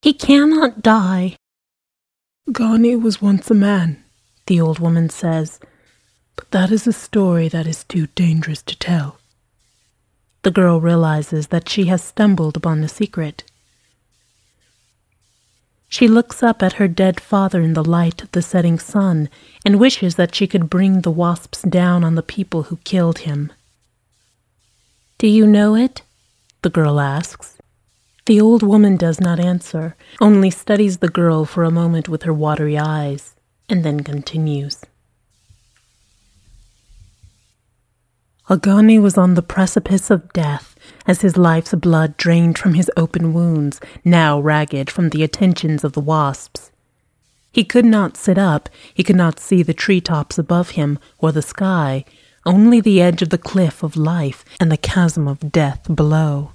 He 0.00 0.14
cannot 0.14 0.80
die. 0.80 1.36
Agani 2.48 2.96
was 2.96 3.20
once 3.20 3.50
a 3.50 3.54
man, 3.54 4.02
the 4.46 4.58
old 4.58 4.78
woman 4.78 5.10
says 5.10 5.60
but 6.36 6.50
that 6.50 6.70
is 6.70 6.86
a 6.86 6.92
story 6.92 7.48
that 7.48 7.66
is 7.66 7.84
too 7.84 8.06
dangerous 8.14 8.62
to 8.62 8.76
tell. 8.78 9.18
The 10.42 10.50
girl 10.50 10.80
realizes 10.80 11.48
that 11.48 11.68
she 11.68 11.86
has 11.86 12.02
stumbled 12.02 12.56
upon 12.56 12.82
a 12.84 12.88
secret. 12.88 13.44
She 15.88 16.08
looks 16.08 16.42
up 16.42 16.62
at 16.62 16.74
her 16.74 16.88
dead 16.88 17.20
father 17.20 17.60
in 17.62 17.74
the 17.74 17.84
light 17.84 18.22
of 18.22 18.32
the 18.32 18.42
setting 18.42 18.78
sun 18.78 19.28
and 19.64 19.78
wishes 19.78 20.16
that 20.16 20.34
she 20.34 20.46
could 20.46 20.68
bring 20.68 21.00
the 21.00 21.10
wasps 21.10 21.62
down 21.62 22.02
on 22.02 22.14
the 22.14 22.22
people 22.22 22.64
who 22.64 22.76
killed 22.78 23.20
him. 23.20 23.52
Do 25.18 25.28
you 25.28 25.46
know 25.46 25.76
it? 25.76 26.02
The 26.62 26.70
girl 26.70 26.98
asks. 26.98 27.56
The 28.26 28.40
old 28.40 28.62
woman 28.62 28.96
does 28.96 29.20
not 29.20 29.38
answer, 29.38 29.96
only 30.20 30.50
studies 30.50 30.98
the 30.98 31.08
girl 31.08 31.44
for 31.44 31.62
a 31.62 31.70
moment 31.70 32.08
with 32.08 32.24
her 32.24 32.32
watery 32.32 32.76
eyes, 32.76 33.34
and 33.68 33.84
then 33.84 34.02
continues. 34.02 34.84
Agani 38.50 38.98
was 38.98 39.16
on 39.16 39.34
the 39.34 39.42
precipice 39.42 40.10
of 40.10 40.32
death 40.34 40.76
as 41.06 41.22
his 41.22 41.38
life's 41.38 41.74
blood 41.74 42.16
drained 42.18 42.58
from 42.58 42.74
his 42.74 42.90
open 42.96 43.32
wounds, 43.32 43.80
now 44.04 44.38
ragged 44.38 44.90
from 44.90 45.08
the 45.08 45.22
attentions 45.22 45.82
of 45.82 45.92
the 45.92 46.00
wasps. 46.00 46.70
He 47.52 47.64
could 47.64 47.86
not 47.86 48.16
sit 48.16 48.36
up, 48.36 48.68
he 48.92 49.02
could 49.02 49.16
not 49.16 49.40
see 49.40 49.62
the 49.62 49.72
tree 49.72 50.00
tops 50.00 50.38
above 50.38 50.70
him 50.70 50.98
or 51.18 51.32
the 51.32 51.40
sky, 51.40 52.04
only 52.44 52.80
the 52.80 53.00
edge 53.00 53.22
of 53.22 53.30
the 53.30 53.38
cliff 53.38 53.82
of 53.82 53.96
life 53.96 54.44
and 54.60 54.70
the 54.70 54.76
chasm 54.76 55.26
of 55.26 55.52
death 55.52 55.94
below. 55.94 56.52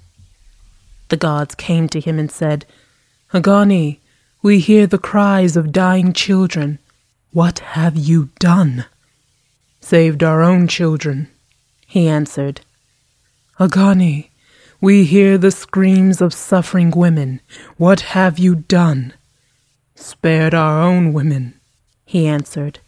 The 1.07 1.17
gods 1.17 1.55
came 1.55 1.89
to 1.89 1.99
him 1.99 2.19
and 2.19 2.31
said, 2.31 2.65
Agani, 3.33 3.99
we 4.43 4.59
hear 4.59 4.85
the 4.85 4.99
cries 4.99 5.57
of 5.57 5.71
dying 5.71 6.13
children. 6.13 6.77
What 7.31 7.59
have 7.59 7.95
you 7.95 8.29
done? 8.39 8.85
Saved 9.81 10.23
our 10.23 10.43
own 10.43 10.67
children, 10.67 11.29
he 11.89 12.07
answered. 12.07 12.61
Agani, 13.59 14.29
we 14.79 15.05
hear 15.05 15.39
the 15.39 15.49
screams 15.49 16.21
of 16.21 16.35
suffering 16.35 16.91
women. 16.91 17.41
What 17.77 18.01
have 18.13 18.37
you 18.37 18.53
done? 18.53 19.13
Spared 19.95 20.53
our 20.53 20.83
own 20.83 21.13
women, 21.13 21.59
he 22.05 22.27
answered. 22.27 22.79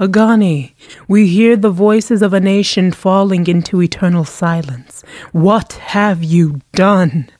Agani, 0.00 0.74
we 1.06 1.28
hear 1.28 1.56
the 1.56 1.70
voices 1.70 2.22
of 2.22 2.32
a 2.32 2.40
nation 2.40 2.90
falling 2.90 3.46
into 3.46 3.80
eternal 3.80 4.24
silence. 4.24 5.04
What 5.30 5.74
have 5.74 6.24
you 6.24 6.62
done? 6.72 7.30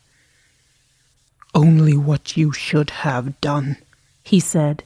Only 1.56 1.96
what 1.96 2.36
you 2.36 2.52
should 2.52 2.90
have 2.90 3.38
done, 3.40 3.78
he 4.22 4.38
said, 4.38 4.84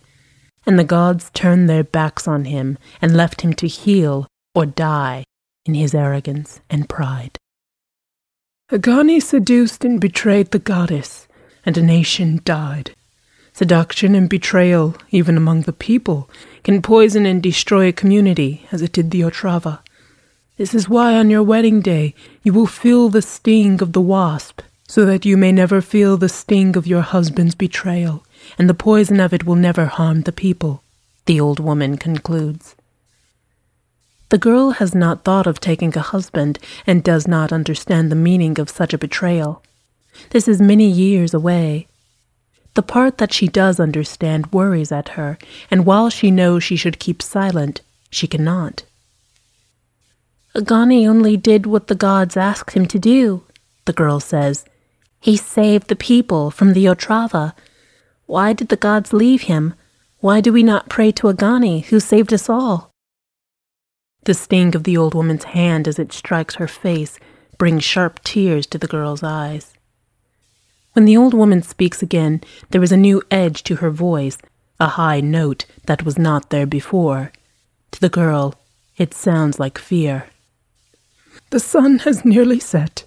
and 0.64 0.79
the 0.79 0.85
gods 0.85 1.31
turned 1.35 1.68
their 1.68 1.85
backs 1.85 2.27
on 2.27 2.46
him 2.46 2.79
and 3.03 3.14
left 3.14 3.42
him 3.42 3.53
to 3.55 3.66
heal 3.66 4.27
or 4.55 4.64
die 4.64 5.25
in 5.70 5.74
his 5.74 5.94
arrogance 5.94 6.61
and 6.68 6.88
pride. 6.88 7.38
Agani 8.72 9.20
seduced 9.20 9.85
and 9.85 10.00
betrayed 10.00 10.50
the 10.50 10.59
goddess, 10.59 11.28
and 11.64 11.78
a 11.78 11.83
nation 11.83 12.40
died. 12.44 12.90
Seduction 13.52 14.16
and 14.16 14.28
betrayal, 14.28 14.96
even 15.11 15.37
among 15.37 15.62
the 15.62 15.72
people, 15.72 16.28
can 16.64 16.83
poison 16.83 17.24
and 17.24 17.40
destroy 17.40 17.87
a 17.87 17.92
community, 17.92 18.66
as 18.72 18.83
it 18.83 18.92
did 18.92 19.12
the 19.12 19.20
Otrava. 19.20 19.78
This 20.56 20.74
is 20.74 20.88
why 20.88 21.14
on 21.14 21.30
your 21.30 21.44
wedding 21.44 21.80
day 21.80 22.14
you 22.42 22.52
will 22.52 22.66
feel 22.66 23.09
the 23.09 23.22
sting 23.22 23.80
of 23.80 23.92
the 23.92 24.00
wasp, 24.00 24.62
so 24.88 25.04
that 25.04 25.24
you 25.24 25.37
may 25.37 25.52
never 25.52 25.80
feel 25.80 26.16
the 26.16 26.28
sting 26.28 26.76
of 26.76 26.87
your 26.87 27.02
husband's 27.02 27.54
betrayal, 27.54 28.24
and 28.59 28.68
the 28.68 28.83
poison 28.88 29.20
of 29.20 29.33
it 29.33 29.44
will 29.44 29.56
never 29.68 29.87
harm 29.87 30.22
the 30.22 30.33
people, 30.33 30.83
the 31.26 31.40
old 31.40 31.61
woman 31.61 31.96
concludes. 31.96 32.74
The 34.31 34.38
girl 34.38 34.71
has 34.71 34.95
not 34.95 35.25
thought 35.25 35.49
of 35.49 35.59
taking 35.59 35.97
a 35.97 36.01
husband 36.01 36.61
and 36.87 37.03
does 37.03 37.27
not 37.27 37.53
understand 37.53 38.11
the 38.11 38.16
meaning 38.16 38.61
of 38.61 38.71
such 38.71 38.95
a 38.95 38.99
betrayal. 38.99 39.62
This 40.31 40.47
is 40.47 40.61
many 40.61 40.88
years 40.88 41.35
away. 41.35 41.88
The 42.75 42.83
part 42.83 43.19
that 43.19 43.33
she 43.33 43.49
does 43.49 43.81
understand 43.81 44.53
worries 44.53 44.93
at 44.93 45.11
her, 45.11 45.37
and 45.69 45.85
while 45.85 46.11
she 46.11 46.31
knows 46.31 46.62
she 46.62 46.77
should 46.77 47.01
keep 47.01 47.21
silent, 47.21 47.81
she 48.09 48.29
cannot. 48.29 48.85
Agani 50.55 51.09
only 51.09 51.37
did 51.37 51.66
what 51.66 51.88
the 51.88 51.97
gods 51.97 52.37
asked 52.37 52.77
him 52.77 52.87
to 52.87 53.01
do, 53.01 53.43
the 53.85 53.93
girl 53.93 54.21
says. 54.21 54.64
He 55.21 55.37
saved 55.37 55.88
the 55.88 55.97
people 55.97 56.53
from 56.53 56.73
the 56.73 56.85
Otrava. 56.85 57.53
Why 58.27 58.53
did 58.53 58.69
the 58.69 58.77
gods 58.77 59.12
leave 59.12 59.43
him? 59.43 59.75
Why 60.21 60.40
do 60.40 60.53
we 60.53 60.62
not 60.62 60.88
pray 60.88 61.11
to 61.12 61.29
Agani, 61.29 61.81
who 61.87 61.99
saved 61.99 62.33
us 62.33 62.49
all? 62.49 62.89
The 64.24 64.35
sting 64.35 64.76
of 64.76 64.85
the 64.85 64.96
old 64.96 65.14
woman's 65.14 65.44
hand 65.44 65.88
as 65.88 65.98
it 65.98 66.12
strikes 66.12 66.56
her 66.56 66.68
face 66.68 67.18
brings 67.56 67.85
sharp 67.85 68.22
tears 68.22 68.66
to 68.66 68.78
the 68.78 68.87
girl's 68.87 69.22
eyes. 69.22 69.74
When 70.92 71.04
the 71.04 71.16
old 71.16 71.35
woman 71.35 71.62
speaks 71.62 72.02
again, 72.02 72.42
there 72.70 72.83
is 72.83 72.92
a 72.92 72.96
new 72.96 73.22
edge 73.30 73.62
to 73.64 73.76
her 73.76 73.90
voice, 73.90 74.38
a 74.78 74.88
high 74.88 75.20
note 75.20 75.64
that 75.87 76.04
was 76.04 76.18
not 76.18 76.50
there 76.50 76.66
before. 76.66 77.33
To 77.92 78.00
the 78.00 78.09
girl, 78.09 78.54
it 78.96 79.14
sounds 79.14 79.59
like 79.59 79.78
fear. 79.78 80.26
The 81.50 81.61
sun 81.61 82.00
has 82.00 82.24
nearly 82.24 82.61
set. 82.61 83.04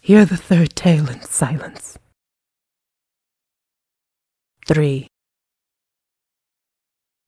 Hear 0.00 0.24
the 0.24 0.36
third 0.36 0.74
tale 0.74 1.08
in 1.08 1.20
silence. 1.22 1.98
3. 4.66 5.09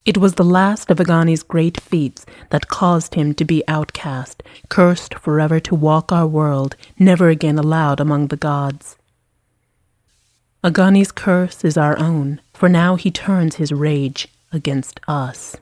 It 0.05 0.19
was 0.19 0.35
the 0.35 0.45
last 0.45 0.91
of 0.91 0.99
Agani's 0.99 1.45
great 1.45 1.81
feats 1.81 2.27
that 2.51 2.67
caused 2.67 3.15
him 3.15 3.35
to 3.35 3.45
be 3.45 3.63
outcast, 3.69 4.43
cursed 4.69 5.15
forever 5.15 5.61
to 5.61 5.77
walk 5.77 6.11
our 6.11 6.27
world, 6.27 6.75
never 6.99 7.29
again 7.29 7.57
allowed 7.57 8.01
among 8.01 8.27
the 8.27 8.37
gods. 8.37 8.97
Agani's 10.65 11.13
curse 11.13 11.65
is 11.65 11.77
our 11.77 11.97
own, 12.01 12.41
for 12.53 12.69
now 12.69 12.97
he 12.97 13.11
turns 13.13 13.57
his 13.57 13.73
rage 13.73 14.27
against 14.53 14.99
us. 15.07 15.57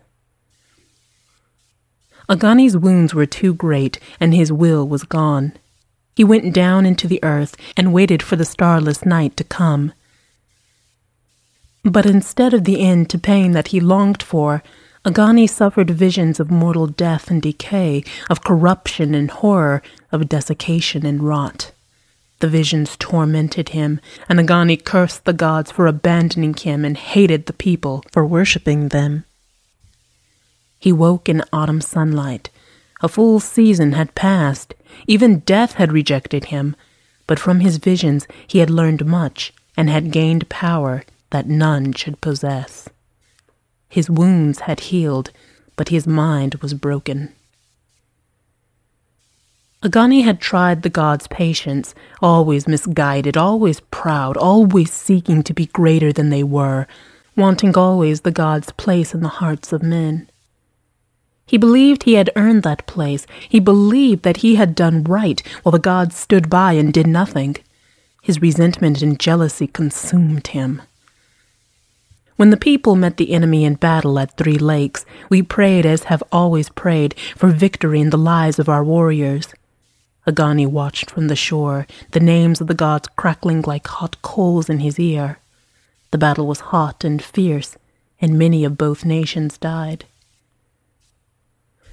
Agani's 2.30 2.76
wounds 2.76 3.12
were 3.12 3.26
too 3.26 3.52
great, 3.52 3.98
and 4.18 4.34
his 4.34 4.50
will 4.50 4.88
was 4.88 5.02
gone. 5.02 5.52
He 6.16 6.24
went 6.24 6.54
down 6.54 6.86
into 6.86 7.06
the 7.06 7.22
earth 7.22 7.56
and 7.76 7.92
waited 7.92 8.22
for 8.22 8.36
the 8.36 8.44
starless 8.44 9.04
night 9.04 9.36
to 9.36 9.44
come. 9.44 9.92
But 11.82 12.06
instead 12.06 12.52
of 12.52 12.64
the 12.64 12.80
end 12.80 13.08
to 13.10 13.18
pain 13.18 13.52
that 13.52 13.68
he 13.68 13.80
longed 13.80 14.22
for, 14.22 14.62
Agani 15.04 15.46
suffered 15.46 15.90
visions 15.90 16.38
of 16.38 16.50
mortal 16.50 16.86
death 16.86 17.30
and 17.30 17.40
decay, 17.40 18.04
of 18.28 18.44
corruption 18.44 19.14
and 19.14 19.30
horror, 19.30 19.82
of 20.12 20.28
desiccation 20.28 21.06
and 21.06 21.22
rot. 21.22 21.72
The 22.40 22.48
visions 22.48 22.96
tormented 22.98 23.70
him, 23.70 23.98
and 24.28 24.38
Agani 24.38 24.76
cursed 24.76 25.24
the 25.24 25.32
gods 25.32 25.70
for 25.70 25.86
abandoning 25.86 26.54
him 26.54 26.84
and 26.84 26.98
hated 26.98 27.46
the 27.46 27.54
people 27.54 28.04
for 28.12 28.26
worshipping 28.26 28.88
them. 28.88 29.24
He 30.78 30.92
woke 30.92 31.28
in 31.30 31.42
autumn 31.50 31.80
sunlight. 31.80 32.50
A 33.00 33.08
full 33.08 33.40
season 33.40 33.92
had 33.92 34.14
passed. 34.14 34.74
Even 35.06 35.40
death 35.40 35.74
had 35.74 35.92
rejected 35.92 36.46
him. 36.46 36.76
But 37.26 37.38
from 37.38 37.60
his 37.60 37.78
visions 37.78 38.26
he 38.46 38.58
had 38.58 38.70
learned 38.70 39.06
much 39.06 39.52
and 39.76 39.88
had 39.88 40.10
gained 40.10 40.48
power 40.50 41.04
that 41.30 41.48
none 41.48 41.92
should 41.92 42.20
possess. 42.20 42.88
His 43.88 44.08
wounds 44.08 44.60
had 44.60 44.80
healed, 44.80 45.30
but 45.76 45.88
his 45.88 46.06
mind 46.06 46.54
was 46.56 46.74
broken. 46.74 47.32
Agani 49.82 50.22
had 50.22 50.40
tried 50.40 50.82
the 50.82 50.90
gods' 50.90 51.26
patience, 51.28 51.94
always 52.20 52.68
misguided, 52.68 53.36
always 53.36 53.80
proud, 53.90 54.36
always 54.36 54.92
seeking 54.92 55.42
to 55.42 55.54
be 55.54 55.66
greater 55.66 56.12
than 56.12 56.28
they 56.28 56.42
were, 56.42 56.86
wanting 57.34 57.74
always 57.76 58.20
the 58.20 58.30
gods' 58.30 58.72
place 58.72 59.14
in 59.14 59.22
the 59.22 59.28
hearts 59.40 59.72
of 59.72 59.82
men. 59.82 60.28
He 61.46 61.56
believed 61.56 62.02
he 62.02 62.14
had 62.14 62.30
earned 62.36 62.62
that 62.62 62.86
place. 62.86 63.26
He 63.48 63.58
believed 63.58 64.22
that 64.22 64.38
he 64.38 64.56
had 64.56 64.74
done 64.74 65.02
right 65.02 65.42
while 65.62 65.72
the 65.72 65.78
gods 65.78 66.14
stood 66.14 66.50
by 66.50 66.74
and 66.74 66.92
did 66.92 67.06
nothing. 67.06 67.56
His 68.22 68.40
resentment 68.40 69.00
and 69.00 69.18
jealousy 69.18 69.66
consumed 69.66 70.48
him. 70.48 70.82
When 72.40 72.48
the 72.48 72.56
people 72.56 72.96
met 72.96 73.18
the 73.18 73.32
enemy 73.32 73.66
in 73.66 73.74
battle 73.74 74.18
at 74.18 74.38
Three 74.38 74.56
Lakes, 74.56 75.04
we 75.28 75.42
prayed 75.42 75.84
as 75.84 76.04
have 76.04 76.22
always 76.32 76.70
prayed 76.70 77.14
for 77.36 77.48
victory 77.48 78.00
in 78.00 78.08
the 78.08 78.16
lives 78.16 78.58
of 78.58 78.66
our 78.66 78.82
warriors. 78.82 79.48
Agani 80.26 80.64
watched 80.64 81.10
from 81.10 81.28
the 81.28 81.36
shore, 81.36 81.86
the 82.12 82.18
names 82.18 82.62
of 82.62 82.66
the 82.66 82.72
gods 82.72 83.08
crackling 83.14 83.60
like 83.66 83.86
hot 83.86 84.22
coals 84.22 84.70
in 84.70 84.78
his 84.78 84.98
ear. 84.98 85.38
The 86.12 86.16
battle 86.16 86.46
was 86.46 86.60
hot 86.72 87.04
and 87.04 87.22
fierce, 87.22 87.76
and 88.22 88.38
many 88.38 88.64
of 88.64 88.78
both 88.78 89.04
nations 89.04 89.58
died. 89.58 90.06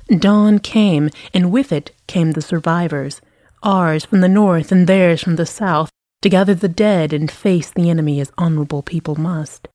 Dawn 0.07 0.59
came, 0.59 1.09
and 1.33 1.51
with 1.51 1.73
it 1.73 1.91
came 2.07 2.31
the 2.31 2.41
survivors, 2.41 3.19
ours 3.63 4.05
from 4.05 4.21
the 4.21 4.29
north 4.29 4.71
and 4.71 4.87
theirs 4.87 5.21
from 5.21 5.35
the 5.35 5.45
south, 5.45 5.91
to 6.21 6.29
gather 6.29 6.55
the 6.55 6.69
dead 6.69 7.11
and 7.11 7.29
face 7.29 7.69
the 7.69 7.89
enemy 7.89 8.21
as 8.21 8.31
honorable 8.37 8.81
people 8.81 9.15
must. 9.15 9.67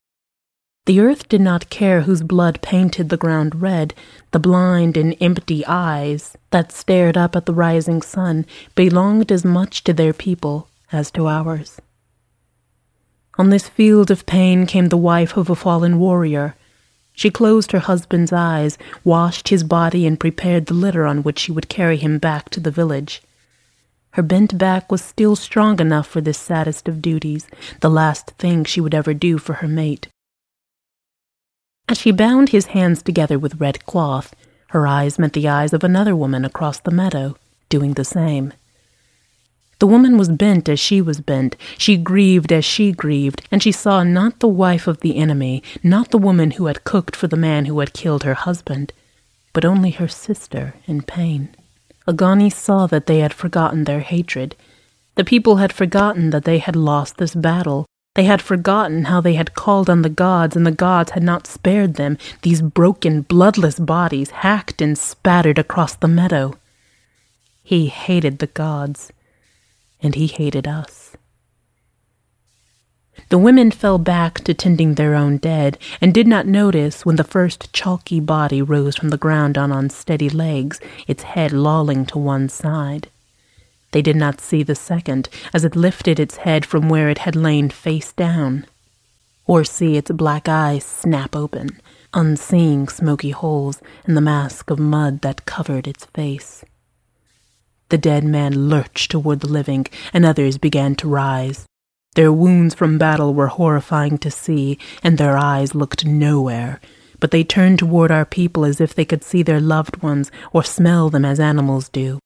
The 0.86 0.98
earth 0.98 1.28
did 1.28 1.40
not 1.40 1.70
care 1.70 2.00
whose 2.00 2.24
blood 2.24 2.60
painted 2.60 3.08
the 3.08 3.16
ground 3.16 3.62
red. 3.62 3.94
The 4.32 4.40
blind 4.40 4.96
and 4.96 5.16
empty 5.20 5.64
eyes 5.64 6.36
that 6.50 6.72
stared 6.72 7.16
up 7.16 7.36
at 7.36 7.46
the 7.46 7.54
rising 7.54 8.02
sun 8.02 8.46
belonged 8.74 9.30
as 9.30 9.44
much 9.44 9.84
to 9.84 9.92
their 9.92 10.12
people 10.12 10.66
as 10.90 11.12
to 11.12 11.28
ours. 11.28 11.80
On 13.38 13.50
this 13.50 13.68
field 13.68 14.10
of 14.10 14.26
pain 14.26 14.66
came 14.66 14.88
the 14.88 14.96
wife 14.96 15.36
of 15.36 15.48
a 15.48 15.54
fallen 15.54 16.00
warrior. 16.00 16.56
She 17.12 17.30
closed 17.30 17.70
her 17.70 17.78
husband's 17.78 18.32
eyes, 18.32 18.76
washed 19.04 19.50
his 19.50 19.62
body, 19.62 20.04
and 20.04 20.18
prepared 20.18 20.66
the 20.66 20.74
litter 20.74 21.06
on 21.06 21.22
which 21.22 21.38
she 21.38 21.52
would 21.52 21.68
carry 21.68 21.96
him 21.96 22.18
back 22.18 22.50
to 22.50 22.60
the 22.60 22.72
village. 22.72 23.22
Her 24.10 24.22
bent 24.22 24.58
back 24.58 24.90
was 24.90 25.00
still 25.00 25.36
strong 25.36 25.78
enough 25.78 26.08
for 26.08 26.20
this 26.20 26.38
saddest 26.38 26.88
of 26.88 27.00
duties, 27.00 27.46
the 27.80 27.88
last 27.88 28.32
thing 28.32 28.64
she 28.64 28.80
would 28.80 28.94
ever 28.94 29.14
do 29.14 29.38
for 29.38 29.54
her 29.54 29.68
mate. 29.68 30.08
As 31.88 31.98
she 31.98 32.10
bound 32.10 32.50
his 32.50 32.66
hands 32.66 33.02
together 33.02 33.38
with 33.38 33.60
red 33.60 33.84
cloth, 33.86 34.34
her 34.68 34.86
eyes 34.86 35.18
met 35.18 35.34
the 35.34 35.48
eyes 35.48 35.72
of 35.72 35.84
another 35.84 36.16
woman 36.16 36.44
across 36.44 36.80
the 36.80 36.90
meadow, 36.90 37.36
doing 37.68 37.94
the 37.94 38.04
same. 38.04 38.52
The 39.78 39.86
woman 39.88 40.16
was 40.16 40.28
bent 40.28 40.68
as 40.68 40.78
she 40.78 41.02
was 41.02 41.20
bent, 41.20 41.56
she 41.76 41.96
grieved 41.96 42.52
as 42.52 42.64
she 42.64 42.92
grieved, 42.92 43.42
and 43.50 43.62
she 43.62 43.72
saw 43.72 44.04
not 44.04 44.38
the 44.38 44.46
wife 44.46 44.86
of 44.86 45.00
the 45.00 45.16
enemy, 45.16 45.62
not 45.82 46.10
the 46.10 46.18
woman 46.18 46.52
who 46.52 46.66
had 46.66 46.84
cooked 46.84 47.16
for 47.16 47.26
the 47.26 47.36
man 47.36 47.64
who 47.64 47.80
had 47.80 47.92
killed 47.92 48.22
her 48.22 48.34
husband, 48.34 48.92
but 49.52 49.64
only 49.64 49.90
her 49.90 50.06
sister 50.06 50.74
in 50.86 51.02
pain. 51.02 51.48
Agani 52.06 52.48
saw 52.48 52.86
that 52.86 53.06
they 53.06 53.18
had 53.18 53.34
forgotten 53.34 53.84
their 53.84 54.00
hatred. 54.00 54.54
The 55.16 55.24
people 55.24 55.56
had 55.56 55.72
forgotten 55.72 56.30
that 56.30 56.44
they 56.44 56.58
had 56.58 56.76
lost 56.76 57.16
this 57.16 57.34
battle, 57.34 57.86
They 58.14 58.24
had 58.24 58.42
forgotten 58.42 59.04
how 59.04 59.22
they 59.22 59.34
had 59.34 59.54
called 59.54 59.88
on 59.88 60.02
the 60.02 60.10
gods, 60.10 60.54
and 60.54 60.66
the 60.66 60.70
gods 60.70 61.12
had 61.12 61.22
not 61.22 61.46
spared 61.46 61.94
them, 61.94 62.18
these 62.42 62.60
broken, 62.60 63.22
bloodless 63.22 63.78
bodies 63.78 64.30
hacked 64.30 64.82
and 64.82 64.98
spattered 64.98 65.58
across 65.58 65.94
the 65.94 66.08
meadow. 66.08 66.54
He 67.62 67.86
hated 67.86 68.38
the 68.38 68.48
gods, 68.48 69.12
and 70.02 70.14
he 70.14 70.26
hated 70.26 70.68
us. 70.68 71.16
The 73.30 73.38
women 73.38 73.70
fell 73.70 73.96
back 73.96 74.40
to 74.44 74.52
tending 74.52 74.94
their 74.94 75.14
own 75.14 75.38
dead, 75.38 75.78
and 76.00 76.12
did 76.12 76.26
not 76.26 76.46
notice 76.46 77.06
when 77.06 77.16
the 77.16 77.24
first 77.24 77.72
chalky 77.72 78.20
body 78.20 78.60
rose 78.60 78.94
from 78.94 79.08
the 79.08 79.16
ground 79.16 79.56
on 79.56 79.72
unsteady 79.72 80.28
legs, 80.28 80.80
its 81.06 81.22
head 81.22 81.50
lolling 81.50 82.04
to 82.06 82.18
one 82.18 82.50
side. 82.50 83.08
They 83.92 84.02
did 84.02 84.16
not 84.16 84.40
see 84.40 84.62
the 84.62 84.74
second 84.74 85.28
as 85.54 85.64
it 85.64 85.76
lifted 85.76 86.18
its 86.18 86.38
head 86.38 86.66
from 86.66 86.88
where 86.88 87.08
it 87.08 87.18
had 87.18 87.36
lain 87.36 87.70
face 87.70 88.12
down, 88.12 88.66
or 89.46 89.64
see 89.64 89.96
its 89.96 90.10
black 90.10 90.48
eyes 90.48 90.84
snap 90.84 91.36
open, 91.36 91.80
unseeing 92.14 92.88
smoky 92.88 93.30
holes 93.30 93.80
in 94.06 94.14
the 94.14 94.20
mask 94.20 94.70
of 94.70 94.78
mud 94.78 95.20
that 95.20 95.46
covered 95.46 95.86
its 95.86 96.06
face. 96.06 96.64
The 97.90 97.98
dead 97.98 98.24
man 98.24 98.70
lurched 98.70 99.10
toward 99.10 99.40
the 99.40 99.52
living, 99.52 99.86
and 100.14 100.24
others 100.24 100.56
began 100.56 100.94
to 100.96 101.08
rise. 101.08 101.66
Their 102.14 102.32
wounds 102.32 102.74
from 102.74 102.96
battle 102.96 103.34
were 103.34 103.48
horrifying 103.48 104.16
to 104.18 104.30
see, 104.30 104.78
and 105.02 105.18
their 105.18 105.36
eyes 105.36 105.74
looked 105.74 106.06
nowhere, 106.06 106.80
but 107.20 107.30
they 107.30 107.44
turned 107.44 107.78
toward 107.78 108.10
our 108.10 108.24
people 108.24 108.64
as 108.64 108.80
if 108.80 108.94
they 108.94 109.04
could 109.04 109.22
see 109.22 109.42
their 109.42 109.60
loved 109.60 110.02
ones 110.02 110.30
or 110.52 110.64
smell 110.64 111.10
them 111.10 111.26
as 111.26 111.38
animals 111.38 111.90
do. 111.90 112.18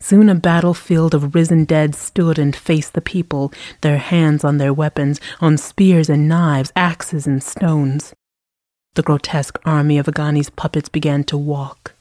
Soon 0.00 0.28
a 0.28 0.34
battlefield 0.34 1.14
of 1.14 1.34
risen 1.34 1.64
dead 1.64 1.94
stood 1.94 2.38
and 2.38 2.54
faced 2.54 2.92
the 2.92 3.00
people, 3.00 3.52
their 3.80 3.98
hands 3.98 4.44
on 4.44 4.58
their 4.58 4.72
weapons, 4.72 5.20
on 5.40 5.56
spears 5.56 6.10
and 6.10 6.28
knives, 6.28 6.72
axes 6.76 7.26
and 7.26 7.42
stones. 7.42 8.14
The 8.94 9.02
grotesque 9.02 9.58
army 9.64 9.98
of 9.98 10.06
Agani's 10.06 10.50
puppets 10.50 10.88
began 10.88 11.24
to 11.24 11.38
walk. 11.38 11.94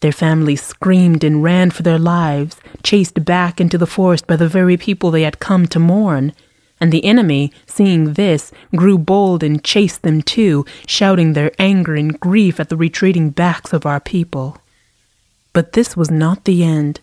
Their 0.00 0.12
families 0.12 0.62
screamed 0.62 1.24
and 1.24 1.42
ran 1.42 1.70
for 1.70 1.82
their 1.82 1.98
lives, 1.98 2.56
chased 2.82 3.24
back 3.24 3.60
into 3.60 3.78
the 3.78 3.86
forest 3.86 4.26
by 4.26 4.36
the 4.36 4.48
very 4.48 4.76
people 4.76 5.10
they 5.10 5.22
had 5.22 5.40
come 5.40 5.66
to 5.68 5.78
mourn. 5.78 6.34
And 6.78 6.92
the 6.92 7.04
enemy, 7.06 7.52
seeing 7.64 8.12
this, 8.12 8.52
grew 8.76 8.98
bold 8.98 9.42
and 9.42 9.64
chased 9.64 10.02
them 10.02 10.20
too, 10.20 10.66
shouting 10.86 11.32
their 11.32 11.52
anger 11.58 11.94
and 11.94 12.20
grief 12.20 12.60
at 12.60 12.68
the 12.68 12.76
retreating 12.76 13.30
backs 13.30 13.72
of 13.72 13.86
our 13.86 13.98
people. 14.00 14.58
But 15.54 15.72
this 15.72 15.96
was 15.96 16.10
not 16.10 16.44
the 16.44 16.62
end. 16.62 17.00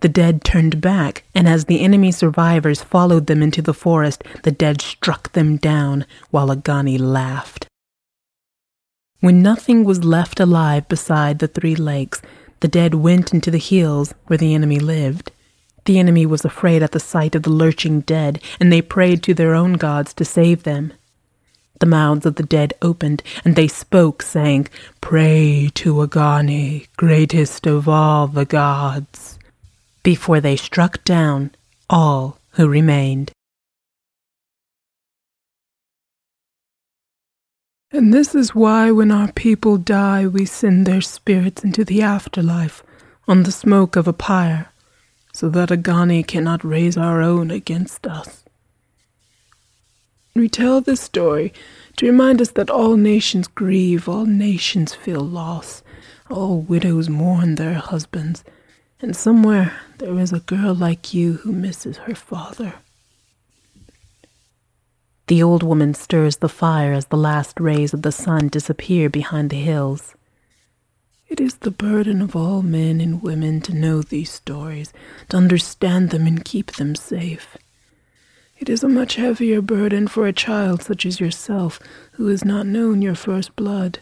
The 0.00 0.08
dead 0.08 0.44
turned 0.44 0.80
back, 0.80 1.24
and 1.34 1.48
as 1.48 1.64
the 1.64 1.80
enemy 1.80 2.12
survivors 2.12 2.82
followed 2.82 3.26
them 3.26 3.42
into 3.42 3.62
the 3.62 3.72
forest, 3.72 4.22
the 4.42 4.52
dead 4.52 4.82
struck 4.82 5.32
them 5.32 5.56
down, 5.56 6.04
while 6.30 6.50
Agani 6.50 6.98
laughed. 6.98 7.66
When 9.20 9.40
nothing 9.40 9.84
was 9.84 10.04
left 10.04 10.40
alive 10.40 10.88
beside 10.88 11.38
the 11.38 11.48
three 11.48 11.76
lakes, 11.76 12.20
the 12.60 12.68
dead 12.68 12.94
went 12.94 13.32
into 13.32 13.50
the 13.50 13.58
hills 13.58 14.14
where 14.26 14.36
the 14.36 14.54
enemy 14.54 14.78
lived. 14.80 15.30
The 15.84 15.98
enemy 15.98 16.26
was 16.26 16.44
afraid 16.44 16.82
at 16.82 16.92
the 16.92 17.00
sight 17.00 17.34
of 17.34 17.44
the 17.44 17.50
lurching 17.50 18.00
dead, 18.00 18.40
and 18.60 18.72
they 18.72 18.82
prayed 18.82 19.22
to 19.24 19.34
their 19.34 19.54
own 19.54 19.74
gods 19.74 20.12
to 20.14 20.24
save 20.24 20.64
them. 20.64 20.92
The 21.82 21.86
mouths 21.86 22.26
of 22.26 22.36
the 22.36 22.44
dead 22.44 22.74
opened, 22.80 23.24
and 23.44 23.56
they 23.56 23.66
spoke, 23.66 24.22
saying, 24.22 24.68
Pray 25.00 25.68
to 25.74 25.94
Agani, 26.06 26.86
greatest 26.96 27.66
of 27.66 27.88
all 27.88 28.28
the 28.28 28.44
gods, 28.44 29.36
before 30.04 30.40
they 30.40 30.54
struck 30.54 31.02
down 31.02 31.50
all 31.90 32.38
who 32.50 32.68
remained. 32.68 33.32
And 37.90 38.14
this 38.14 38.36
is 38.36 38.54
why 38.54 38.92
when 38.92 39.10
our 39.10 39.32
people 39.32 39.76
die, 39.76 40.24
we 40.28 40.44
send 40.44 40.86
their 40.86 41.00
spirits 41.00 41.64
into 41.64 41.84
the 41.84 42.00
afterlife 42.00 42.84
on 43.26 43.42
the 43.42 43.50
smoke 43.50 43.96
of 43.96 44.06
a 44.06 44.12
pyre, 44.12 44.68
so 45.32 45.48
that 45.48 45.70
Agani 45.70 46.24
cannot 46.24 46.62
raise 46.62 46.96
our 46.96 47.20
own 47.20 47.50
against 47.50 48.06
us. 48.06 48.41
We 50.34 50.48
tell 50.48 50.80
this 50.80 51.00
story 51.00 51.52
to 51.96 52.06
remind 52.06 52.40
us 52.40 52.52
that 52.52 52.70
all 52.70 52.96
nations 52.96 53.48
grieve, 53.48 54.08
all 54.08 54.24
nations 54.24 54.94
feel 54.94 55.20
loss, 55.20 55.82
all 56.30 56.60
widows 56.62 57.10
mourn 57.10 57.56
their 57.56 57.74
husbands, 57.74 58.42
and 59.00 59.14
somewhere 59.14 59.74
there 59.98 60.18
is 60.18 60.32
a 60.32 60.40
girl 60.40 60.74
like 60.74 61.12
you 61.12 61.34
who 61.34 61.52
misses 61.52 61.98
her 61.98 62.14
father. 62.14 62.74
The 65.26 65.42
old 65.42 65.62
woman 65.62 65.92
stirs 65.92 66.38
the 66.38 66.48
fire 66.48 66.92
as 66.92 67.06
the 67.06 67.16
last 67.16 67.60
rays 67.60 67.92
of 67.92 68.02
the 68.02 68.12
sun 68.12 68.48
disappear 68.48 69.10
behind 69.10 69.50
the 69.50 69.60
hills. 69.60 70.14
It 71.28 71.40
is 71.40 71.56
the 71.56 71.70
burden 71.70 72.22
of 72.22 72.34
all 72.34 72.62
men 72.62 73.00
and 73.00 73.22
women 73.22 73.60
to 73.62 73.74
know 73.74 74.02
these 74.02 74.30
stories, 74.30 74.92
to 75.28 75.36
understand 75.36 76.10
them 76.10 76.26
and 76.26 76.44
keep 76.44 76.72
them 76.72 76.94
safe. 76.94 77.56
It 78.62 78.68
is 78.68 78.84
a 78.84 78.88
much 78.88 79.16
heavier 79.16 79.60
burden 79.60 80.06
for 80.06 80.24
a 80.24 80.32
child 80.32 80.84
such 80.84 81.04
as 81.04 81.18
yourself, 81.18 81.80
who 82.12 82.28
has 82.28 82.44
not 82.44 82.64
known 82.64 83.02
your 83.02 83.16
first 83.16 83.56
blood. 83.56 83.98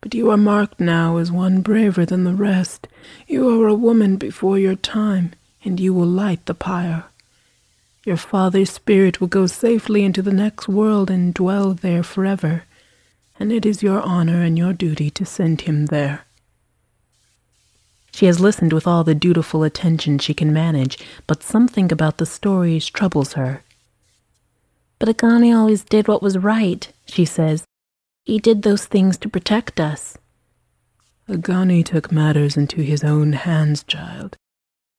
But 0.00 0.14
you 0.14 0.30
are 0.30 0.36
marked 0.36 0.78
now 0.78 1.16
as 1.16 1.32
one 1.32 1.60
braver 1.60 2.06
than 2.06 2.22
the 2.22 2.34
rest. 2.34 2.86
You 3.26 3.48
are 3.48 3.66
a 3.66 3.74
woman 3.74 4.14
before 4.14 4.60
your 4.60 4.76
time, 4.76 5.32
and 5.64 5.80
you 5.80 5.92
will 5.92 6.06
light 6.06 6.46
the 6.46 6.54
pyre. 6.54 7.06
Your 8.06 8.16
father's 8.16 8.70
spirit 8.70 9.20
will 9.20 9.26
go 9.26 9.48
safely 9.48 10.04
into 10.04 10.22
the 10.22 10.32
next 10.32 10.68
world 10.68 11.10
and 11.10 11.34
dwell 11.34 11.74
there 11.74 12.04
forever, 12.04 12.62
and 13.40 13.50
it 13.50 13.66
is 13.66 13.82
your 13.82 14.00
honor 14.02 14.40
and 14.40 14.56
your 14.56 14.72
duty 14.72 15.10
to 15.10 15.26
send 15.26 15.62
him 15.62 15.86
there. 15.86 16.26
She 18.12 18.26
has 18.26 18.38
listened 18.38 18.72
with 18.72 18.86
all 18.86 19.02
the 19.02 19.16
dutiful 19.16 19.64
attention 19.64 20.20
she 20.20 20.34
can 20.34 20.52
manage, 20.52 20.96
but 21.26 21.42
something 21.42 21.90
about 21.90 22.18
the 22.18 22.26
stories 22.26 22.86
troubles 22.86 23.32
her. 23.32 23.63
But 25.04 25.18
Agani 25.18 25.52
always 25.52 25.84
did 25.84 26.08
what 26.08 26.22
was 26.22 26.38
right, 26.38 26.90
she 27.04 27.26
says. 27.26 27.66
He 28.24 28.38
did 28.38 28.62
those 28.62 28.86
things 28.86 29.18
to 29.18 29.28
protect 29.28 29.78
us. 29.78 30.16
Agani 31.28 31.84
took 31.84 32.10
matters 32.10 32.56
into 32.56 32.80
his 32.80 33.04
own 33.04 33.34
hands, 33.34 33.84
child. 33.84 34.38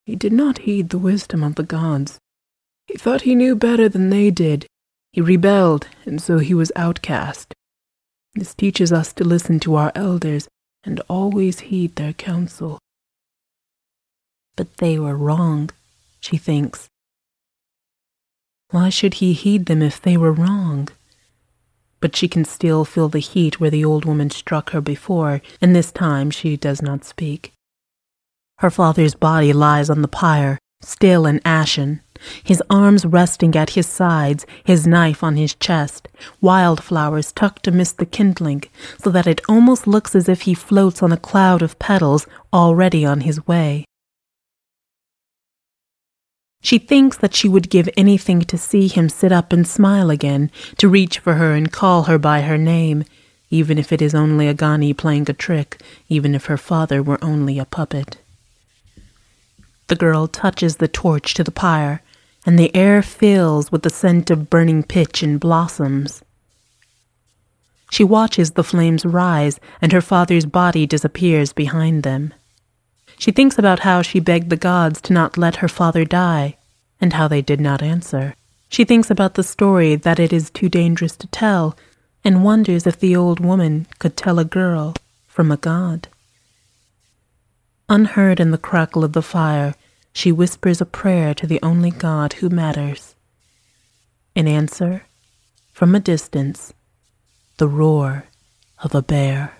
He 0.04 0.14
did 0.14 0.32
not 0.32 0.58
heed 0.58 0.90
the 0.90 0.98
wisdom 0.98 1.42
of 1.42 1.56
the 1.56 1.64
gods. 1.64 2.20
He 2.86 2.96
thought 2.96 3.22
he 3.22 3.34
knew 3.34 3.56
better 3.56 3.88
than 3.88 4.10
they 4.10 4.30
did. 4.30 4.68
He 5.10 5.20
rebelled, 5.20 5.88
and 6.04 6.22
so 6.22 6.38
he 6.38 6.54
was 6.54 6.70
outcast. 6.76 7.52
This 8.36 8.54
teaches 8.54 8.92
us 8.92 9.12
to 9.14 9.24
listen 9.24 9.58
to 9.58 9.74
our 9.74 9.90
elders 9.96 10.46
and 10.84 11.00
always 11.08 11.58
heed 11.66 11.96
their 11.96 12.12
counsel. 12.12 12.78
But 14.54 14.76
they 14.76 15.00
were 15.00 15.16
wrong, 15.16 15.70
she 16.20 16.36
thinks. 16.36 16.88
Why 18.70 18.88
should 18.88 19.14
he 19.14 19.32
heed 19.32 19.66
them 19.66 19.80
if 19.80 20.00
they 20.00 20.16
were 20.16 20.32
wrong? 20.32 20.88
But 22.00 22.16
she 22.16 22.28
can 22.28 22.44
still 22.44 22.84
feel 22.84 23.08
the 23.08 23.20
heat 23.20 23.60
where 23.60 23.70
the 23.70 23.84
old 23.84 24.04
woman 24.04 24.30
struck 24.30 24.70
her 24.70 24.80
before, 24.80 25.40
and 25.60 25.74
this 25.74 25.92
time 25.92 26.30
she 26.30 26.56
does 26.56 26.82
not 26.82 27.04
speak. 27.04 27.52
Her 28.58 28.70
father's 28.70 29.14
body 29.14 29.52
lies 29.52 29.88
on 29.88 30.02
the 30.02 30.08
pyre, 30.08 30.58
still 30.82 31.26
and 31.26 31.40
ashen, 31.44 32.00
his 32.42 32.62
arms 32.68 33.04
resting 33.04 33.54
at 33.54 33.70
his 33.70 33.86
sides, 33.86 34.46
his 34.64 34.86
knife 34.86 35.22
on 35.22 35.36
his 35.36 35.54
chest, 35.54 36.08
wildflowers 36.40 37.32
tucked 37.32 37.68
amidst 37.68 37.98
the 37.98 38.06
kindling, 38.06 38.64
so 38.98 39.10
that 39.10 39.26
it 39.26 39.40
almost 39.48 39.86
looks 39.86 40.14
as 40.14 40.28
if 40.28 40.42
he 40.42 40.54
floats 40.54 41.02
on 41.02 41.12
a 41.12 41.16
cloud 41.16 41.62
of 41.62 41.78
petals 41.78 42.26
already 42.52 43.04
on 43.04 43.20
his 43.20 43.46
way. 43.46 43.84
She 46.60 46.78
thinks 46.78 47.16
that 47.18 47.34
she 47.34 47.48
would 47.48 47.70
give 47.70 47.88
anything 47.96 48.40
to 48.42 48.58
see 48.58 48.88
him 48.88 49.08
sit 49.08 49.30
up 49.30 49.52
and 49.52 49.66
smile 49.66 50.10
again, 50.10 50.50
to 50.78 50.88
reach 50.88 51.18
for 51.18 51.34
her 51.34 51.54
and 51.54 51.70
call 51.70 52.04
her 52.04 52.18
by 52.18 52.40
her 52.42 52.58
name, 52.58 53.04
even 53.50 53.78
if 53.78 53.92
it 53.92 54.02
is 54.02 54.14
only 54.14 54.46
Agani 54.52 54.92
playing 54.92 55.30
a 55.30 55.32
trick, 55.32 55.80
even 56.08 56.34
if 56.34 56.46
her 56.46 56.56
father 56.56 57.02
were 57.02 57.22
only 57.22 57.58
a 57.58 57.64
puppet. 57.64 58.18
The 59.88 59.94
girl 59.94 60.26
touches 60.26 60.76
the 60.76 60.88
torch 60.88 61.34
to 61.34 61.44
the 61.44 61.52
pyre, 61.52 62.02
and 62.44 62.58
the 62.58 62.74
air 62.74 63.02
fills 63.02 63.70
with 63.70 63.82
the 63.82 63.90
scent 63.90 64.30
of 64.30 64.50
burning 64.50 64.82
pitch 64.82 65.22
and 65.22 65.38
blossoms. 65.38 66.22
She 67.90 68.02
watches 68.02 68.52
the 68.52 68.64
flames 68.64 69.04
rise, 69.04 69.60
and 69.80 69.92
her 69.92 70.00
father's 70.00 70.46
body 70.46 70.86
disappears 70.86 71.52
behind 71.52 72.02
them. 72.02 72.34
She 73.18 73.32
thinks 73.32 73.58
about 73.58 73.80
how 73.80 74.02
she 74.02 74.20
begged 74.20 74.50
the 74.50 74.56
gods 74.56 75.00
to 75.02 75.12
not 75.12 75.38
let 75.38 75.56
her 75.56 75.68
father 75.68 76.04
die, 76.04 76.56
and 77.00 77.12
how 77.12 77.28
they 77.28 77.42
did 77.42 77.60
not 77.60 77.82
answer. 77.82 78.34
She 78.68 78.84
thinks 78.84 79.10
about 79.10 79.34
the 79.34 79.42
story 79.42 79.96
that 79.96 80.18
it 80.18 80.32
is 80.32 80.50
too 80.50 80.68
dangerous 80.68 81.16
to 81.16 81.26
tell, 81.28 81.76
and 82.24 82.44
wonders 82.44 82.86
if 82.86 82.98
the 82.98 83.16
old 83.16 83.40
woman 83.40 83.86
could 83.98 84.16
tell 84.16 84.38
a 84.38 84.44
girl 84.44 84.94
from 85.26 85.50
a 85.50 85.56
god. 85.56 86.08
Unheard 87.88 88.40
in 88.40 88.50
the 88.50 88.58
crackle 88.58 89.04
of 89.04 89.12
the 89.12 89.22
fire, 89.22 89.74
she 90.12 90.32
whispers 90.32 90.80
a 90.80 90.86
prayer 90.86 91.34
to 91.34 91.46
the 91.46 91.60
only 91.62 91.90
God 91.90 92.34
who 92.34 92.48
matters. 92.48 93.14
In 94.34 94.48
answer, 94.48 95.04
from 95.72 95.94
a 95.94 96.00
distance, 96.00 96.72
the 97.58 97.68
roar 97.68 98.24
of 98.82 98.94
a 98.94 99.02
bear. 99.02 99.58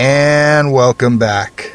And 0.00 0.72
welcome 0.72 1.18
back. 1.18 1.72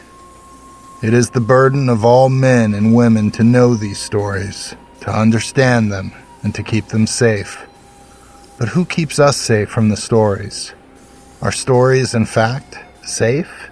It 1.01 1.13
is 1.13 1.31
the 1.31 1.41
burden 1.41 1.89
of 1.89 2.05
all 2.05 2.29
men 2.29 2.73
and 2.73 2.95
women 2.95 3.31
to 3.31 3.43
know 3.43 3.75
these 3.75 3.99
stories, 3.99 4.73
to 5.01 5.11
understand 5.11 5.91
them, 5.91 6.13
and 6.41 6.55
to 6.55 6.63
keep 6.63 6.87
them 6.87 7.05
safe. 7.05 7.67
But 8.57 8.69
who 8.69 8.85
keeps 8.85 9.19
us 9.19 9.35
safe 9.35 9.69
from 9.69 9.89
the 9.89 9.97
stories? 9.97 10.71
Are 11.41 11.51
stories, 11.51 12.13
in 12.13 12.25
fact, 12.25 12.77
safe? 13.03 13.69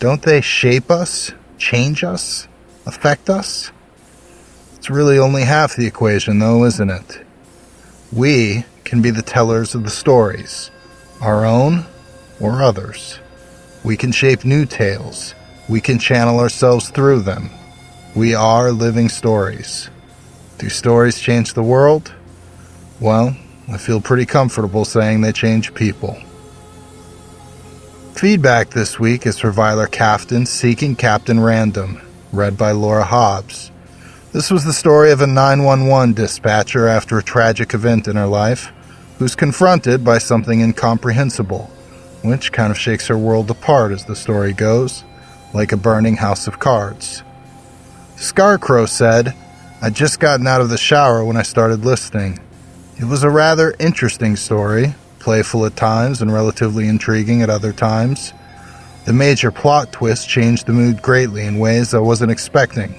Don't 0.00 0.20
they 0.20 0.42
shape 0.42 0.90
us, 0.90 1.32
change 1.56 2.04
us, 2.04 2.48
affect 2.84 3.30
us? 3.30 3.72
It's 4.76 4.90
really 4.90 5.18
only 5.18 5.44
half 5.44 5.76
the 5.76 5.86
equation, 5.86 6.40
though, 6.40 6.66
isn't 6.66 6.90
it? 6.90 7.24
We 8.12 8.66
can 8.84 9.00
be 9.00 9.10
the 9.10 9.22
tellers 9.22 9.74
of 9.74 9.84
the 9.84 9.90
stories, 9.90 10.70
our 11.22 11.46
own 11.46 11.86
or 12.38 12.62
others. 12.62 13.18
We 13.84 13.96
can 13.96 14.12
shape 14.12 14.44
new 14.44 14.64
tales. 14.64 15.34
We 15.68 15.80
can 15.80 15.98
channel 15.98 16.38
ourselves 16.38 16.88
through 16.90 17.22
them. 17.22 17.50
We 18.14 18.32
are 18.32 18.70
living 18.70 19.08
stories. 19.08 19.90
Do 20.58 20.68
stories 20.68 21.18
change 21.18 21.54
the 21.54 21.64
world? 21.64 22.12
Well, 23.00 23.36
I 23.68 23.78
feel 23.78 24.00
pretty 24.00 24.24
comfortable 24.24 24.84
saying 24.84 25.20
they 25.20 25.32
change 25.32 25.74
people. 25.74 26.16
Feedback 28.14 28.70
this 28.70 29.00
week 29.00 29.26
is 29.26 29.40
for 29.40 29.50
Vylar 29.50 29.88
Kaftan 29.88 30.46
Seeking 30.46 30.94
Captain 30.94 31.40
Random, 31.40 32.00
read 32.32 32.56
by 32.56 32.70
Laura 32.70 33.02
Hobbs. 33.02 33.72
This 34.32 34.48
was 34.48 34.64
the 34.64 34.72
story 34.72 35.10
of 35.10 35.22
a 35.22 35.26
911 35.26 36.14
dispatcher 36.14 36.86
after 36.86 37.18
a 37.18 37.22
tragic 37.22 37.74
event 37.74 38.06
in 38.06 38.14
her 38.14 38.26
life 38.26 38.70
who's 39.18 39.34
confronted 39.34 40.04
by 40.04 40.18
something 40.18 40.60
incomprehensible 40.60 41.68
which 42.22 42.52
kind 42.52 42.70
of 42.70 42.78
shakes 42.78 43.08
her 43.08 43.18
world 43.18 43.50
apart 43.50 43.92
as 43.92 44.04
the 44.04 44.16
story 44.16 44.52
goes, 44.52 45.04
like 45.52 45.72
a 45.72 45.76
burning 45.76 46.16
house 46.16 46.46
of 46.46 46.58
cards. 46.58 47.22
Scarcrow 48.16 48.86
said, 48.86 49.34
I'd 49.80 49.94
just 49.94 50.20
gotten 50.20 50.46
out 50.46 50.60
of 50.60 50.68
the 50.70 50.78
shower 50.78 51.24
when 51.24 51.36
I 51.36 51.42
started 51.42 51.84
listening. 51.84 52.38
It 52.98 53.04
was 53.04 53.24
a 53.24 53.30
rather 53.30 53.74
interesting 53.80 54.36
story, 54.36 54.94
playful 55.18 55.66
at 55.66 55.76
times 55.76 56.22
and 56.22 56.32
relatively 56.32 56.86
intriguing 56.86 57.42
at 57.42 57.50
other 57.50 57.72
times. 57.72 58.32
The 59.06 59.12
major 59.12 59.50
plot 59.50 59.90
twist 59.90 60.28
changed 60.28 60.66
the 60.66 60.72
mood 60.72 61.02
greatly 61.02 61.44
in 61.44 61.58
ways 61.58 61.94
I 61.94 61.98
wasn't 61.98 62.30
expecting. 62.30 62.94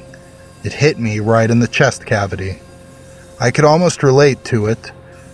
It 0.65 0.73
hit 0.73 0.99
me 0.99 1.19
right 1.19 1.49
in 1.49 1.59
the 1.59 1.67
chest 1.67 2.05
cavity. 2.05 2.59
I 3.39 3.51
could 3.51 3.65
almost 3.65 4.03
relate 4.03 4.43
to 4.45 4.65
it. 4.65 4.91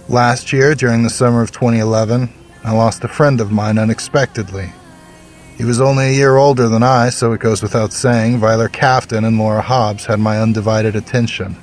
Last 0.08 0.54
year, 0.54 0.76
during 0.76 1.04
the 1.04 1.10
summer 1.10 1.42
of 1.42 1.52
2011, 1.52 2.30
I 2.64 2.72
lost 2.72 3.04
a 3.04 3.08
friend 3.08 3.40
of 3.40 3.52
mine 3.52 3.78
unexpectedly. 3.78 4.74
He 5.58 5.66
was 5.66 5.82
only 5.82 6.08
a 6.08 6.14
year 6.14 6.38
older 6.38 6.70
than 6.70 6.84
I, 6.84 7.10
so 7.10 7.34
it 7.34 7.42
goes 7.42 7.62
without 7.62 7.92
saying, 7.92 8.40
Vylar 8.40 8.70
Kaftan 8.70 9.26
and 9.26 9.38
Laura 9.38 9.62
Hobbs 9.62 10.06
had 10.06 10.20
my 10.20 10.40
undivided 10.40 10.96
attention. 10.96 11.58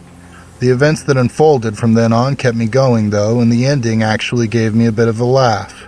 The 0.59 0.71
events 0.71 1.03
that 1.05 1.17
unfolded 1.17 1.77
from 1.77 1.95
then 1.95 2.13
on 2.13 2.37
kept 2.37 2.57
me 2.57 2.67
going, 2.67 3.11
though, 3.11 3.41
and 3.41 3.53
the 3.53 3.67
ending 3.67 4.03
actually 4.03 4.49
gave 4.49 4.75
me 4.75 4.87
a 4.87 4.93
bit 4.93 5.09
of 5.09 5.21
a 5.21 5.25
laugh. 5.25 5.87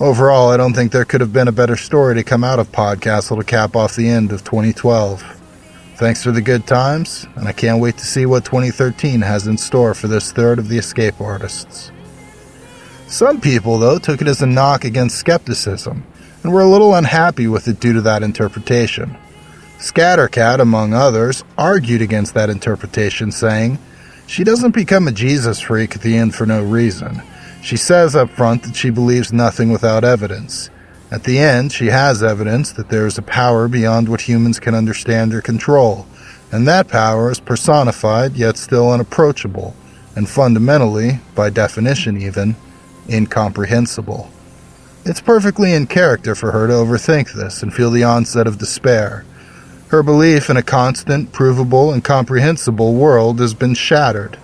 Overall, 0.00 0.50
I 0.50 0.56
don't 0.56 0.74
think 0.74 0.92
there 0.92 1.04
could 1.04 1.20
have 1.20 1.32
been 1.32 1.48
a 1.48 1.52
better 1.52 1.76
story 1.76 2.14
to 2.16 2.24
come 2.24 2.42
out 2.42 2.58
of 2.58 2.72
Podcastle 2.72 3.38
to 3.38 3.44
cap 3.44 3.76
off 3.76 3.94
the 3.94 4.08
end 4.08 4.32
of 4.32 4.44
2012. 4.44 5.22
Thanks 5.96 6.22
for 6.22 6.32
the 6.32 6.42
good 6.42 6.66
times, 6.66 7.26
and 7.36 7.46
I 7.46 7.52
can't 7.52 7.80
wait 7.80 7.98
to 7.98 8.04
see 8.04 8.26
what 8.26 8.44
2013 8.44 9.20
has 9.20 9.46
in 9.46 9.56
store 9.56 9.94
for 9.94 10.08
this 10.08 10.32
third 10.32 10.58
of 10.58 10.68
the 10.68 10.78
Escape 10.78 11.20
Artists. 11.20 11.92
Some 13.12 13.42
people, 13.42 13.76
though, 13.76 13.98
took 13.98 14.22
it 14.22 14.26
as 14.26 14.40
a 14.40 14.46
knock 14.46 14.86
against 14.86 15.18
skepticism 15.18 16.02
and 16.42 16.50
were 16.50 16.62
a 16.62 16.66
little 16.66 16.94
unhappy 16.94 17.46
with 17.46 17.68
it 17.68 17.78
due 17.78 17.92
to 17.92 18.00
that 18.00 18.22
interpretation. 18.22 19.18
Scattercat, 19.78 20.60
among 20.60 20.94
others, 20.94 21.44
argued 21.58 22.00
against 22.00 22.32
that 22.32 22.48
interpretation, 22.48 23.30
saying, 23.30 23.78
She 24.26 24.44
doesn't 24.44 24.74
become 24.74 25.06
a 25.06 25.12
Jesus 25.12 25.60
freak 25.60 25.94
at 25.94 26.00
the 26.00 26.16
end 26.16 26.34
for 26.34 26.46
no 26.46 26.64
reason. 26.64 27.20
She 27.62 27.76
says 27.76 28.16
up 28.16 28.30
front 28.30 28.62
that 28.62 28.76
she 28.76 28.88
believes 28.88 29.30
nothing 29.30 29.70
without 29.70 30.04
evidence. 30.04 30.70
At 31.10 31.24
the 31.24 31.38
end, 31.38 31.70
she 31.70 31.88
has 31.88 32.22
evidence 32.22 32.72
that 32.72 32.88
there 32.88 33.06
is 33.06 33.18
a 33.18 33.22
power 33.22 33.68
beyond 33.68 34.08
what 34.08 34.22
humans 34.22 34.58
can 34.58 34.74
understand 34.74 35.34
or 35.34 35.42
control, 35.42 36.06
and 36.50 36.66
that 36.66 36.88
power 36.88 37.30
is 37.30 37.40
personified 37.40 38.36
yet 38.36 38.56
still 38.56 38.90
unapproachable, 38.90 39.76
and 40.16 40.26
fundamentally, 40.26 41.20
by 41.34 41.50
definition 41.50 42.16
even, 42.16 42.56
incomprehensible. 43.08 44.30
It's 45.04 45.20
perfectly 45.20 45.72
in 45.72 45.86
character 45.86 46.34
for 46.34 46.52
her 46.52 46.66
to 46.68 46.72
overthink 46.72 47.32
this 47.32 47.62
and 47.62 47.74
feel 47.74 47.90
the 47.90 48.04
onset 48.04 48.46
of 48.46 48.58
despair. 48.58 49.24
Her 49.88 50.02
belief 50.02 50.48
in 50.48 50.56
a 50.56 50.62
constant, 50.62 51.32
provable, 51.32 51.92
and 51.92 52.04
comprehensible 52.04 52.94
world 52.94 53.40
has 53.40 53.52
been 53.52 53.74
shattered. 53.74 54.38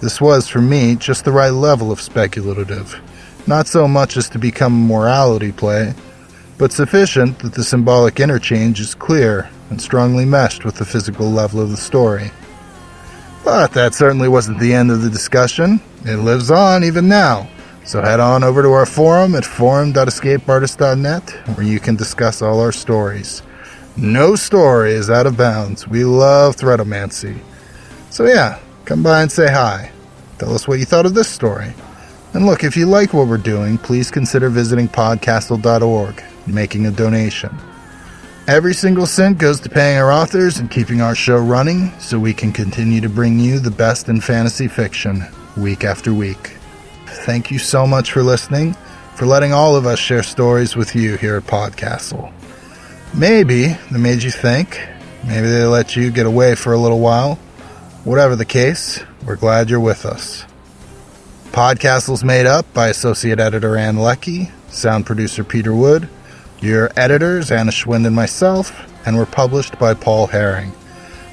This 0.00 0.20
was, 0.20 0.48
for 0.48 0.60
me, 0.60 0.94
just 0.94 1.24
the 1.24 1.32
right 1.32 1.50
level 1.52 1.90
of 1.90 2.00
speculative, 2.00 3.00
not 3.46 3.66
so 3.66 3.88
much 3.88 4.16
as 4.16 4.28
to 4.30 4.38
become 4.38 4.72
a 4.72 4.86
morality 4.86 5.50
play, 5.50 5.94
but 6.58 6.72
sufficient 6.72 7.40
that 7.40 7.54
the 7.54 7.64
symbolic 7.64 8.20
interchange 8.20 8.80
is 8.80 8.94
clear 8.94 9.50
and 9.70 9.82
strongly 9.82 10.24
meshed 10.24 10.64
with 10.64 10.76
the 10.76 10.84
physical 10.84 11.30
level 11.30 11.60
of 11.60 11.70
the 11.70 11.76
story. 11.76 12.30
But 13.44 13.72
that 13.72 13.94
certainly 13.94 14.28
wasn't 14.28 14.60
the 14.60 14.74
end 14.74 14.90
of 14.90 15.02
the 15.02 15.10
discussion. 15.10 15.80
It 16.04 16.18
lives 16.18 16.50
on 16.50 16.84
even 16.84 17.08
now. 17.08 17.48
So 17.88 18.02
head 18.02 18.20
on 18.20 18.44
over 18.44 18.60
to 18.60 18.70
our 18.72 18.84
forum 18.84 19.34
at 19.34 19.46
forum.escapeartist.net 19.46 21.30
where 21.56 21.66
you 21.66 21.80
can 21.80 21.96
discuss 21.96 22.42
all 22.42 22.60
our 22.60 22.70
stories. 22.70 23.42
No 23.96 24.36
story 24.36 24.92
is 24.92 25.08
out 25.08 25.26
of 25.26 25.38
bounds. 25.38 25.88
We 25.88 26.04
love 26.04 26.54
threadomancy. 26.54 27.40
So 28.10 28.26
yeah, 28.26 28.60
come 28.84 29.02
by 29.02 29.22
and 29.22 29.32
say 29.32 29.50
hi. 29.50 29.90
Tell 30.38 30.54
us 30.54 30.68
what 30.68 30.80
you 30.80 30.84
thought 30.84 31.06
of 31.06 31.14
this 31.14 31.30
story. 31.30 31.72
And 32.34 32.44
look, 32.44 32.62
if 32.62 32.76
you 32.76 32.84
like 32.84 33.14
what 33.14 33.26
we're 33.26 33.38
doing, 33.38 33.78
please 33.78 34.10
consider 34.10 34.50
visiting 34.50 34.86
podcastle.org 34.86 36.22
and 36.44 36.54
making 36.54 36.84
a 36.84 36.90
donation. 36.90 37.56
Every 38.48 38.74
single 38.74 39.06
cent 39.06 39.38
goes 39.38 39.60
to 39.60 39.70
paying 39.70 39.96
our 39.96 40.12
authors 40.12 40.58
and 40.58 40.70
keeping 40.70 41.00
our 41.00 41.14
show 41.14 41.38
running 41.38 41.98
so 42.00 42.18
we 42.18 42.34
can 42.34 42.52
continue 42.52 43.00
to 43.00 43.08
bring 43.08 43.38
you 43.38 43.58
the 43.58 43.70
best 43.70 44.10
in 44.10 44.20
fantasy 44.20 44.68
fiction 44.68 45.24
week 45.56 45.84
after 45.84 46.12
week. 46.12 46.57
Thank 47.08 47.50
you 47.50 47.58
so 47.58 47.86
much 47.86 48.12
for 48.12 48.22
listening, 48.22 48.74
for 49.14 49.26
letting 49.26 49.52
all 49.52 49.76
of 49.76 49.86
us 49.86 49.98
share 49.98 50.22
stories 50.22 50.76
with 50.76 50.94
you 50.94 51.16
here 51.16 51.36
at 51.36 51.44
Podcastle. 51.44 52.32
Maybe 53.14 53.76
they 53.90 53.98
made 53.98 54.22
you 54.22 54.30
think. 54.30 54.80
Maybe 55.26 55.48
they 55.48 55.64
let 55.64 55.96
you 55.96 56.10
get 56.10 56.26
away 56.26 56.54
for 56.54 56.72
a 56.72 56.78
little 56.78 57.00
while. 57.00 57.36
Whatever 58.04 58.36
the 58.36 58.44
case, 58.44 59.02
we're 59.26 59.36
glad 59.36 59.70
you're 59.70 59.80
with 59.80 60.06
us. 60.06 60.44
Podcastle's 61.50 62.22
made 62.22 62.46
up 62.46 62.72
by 62.72 62.88
Associate 62.88 63.40
Editor 63.40 63.76
Ann 63.76 63.96
Leckie, 63.96 64.50
Sound 64.68 65.06
Producer 65.06 65.42
Peter 65.42 65.74
Wood, 65.74 66.08
your 66.60 66.90
editors 66.96 67.50
Anna 67.50 67.72
Schwind 67.72 68.06
and 68.06 68.14
myself, 68.14 68.72
and 69.06 69.16
we're 69.16 69.26
published 69.26 69.78
by 69.78 69.94
Paul 69.94 70.28
Herring. 70.28 70.72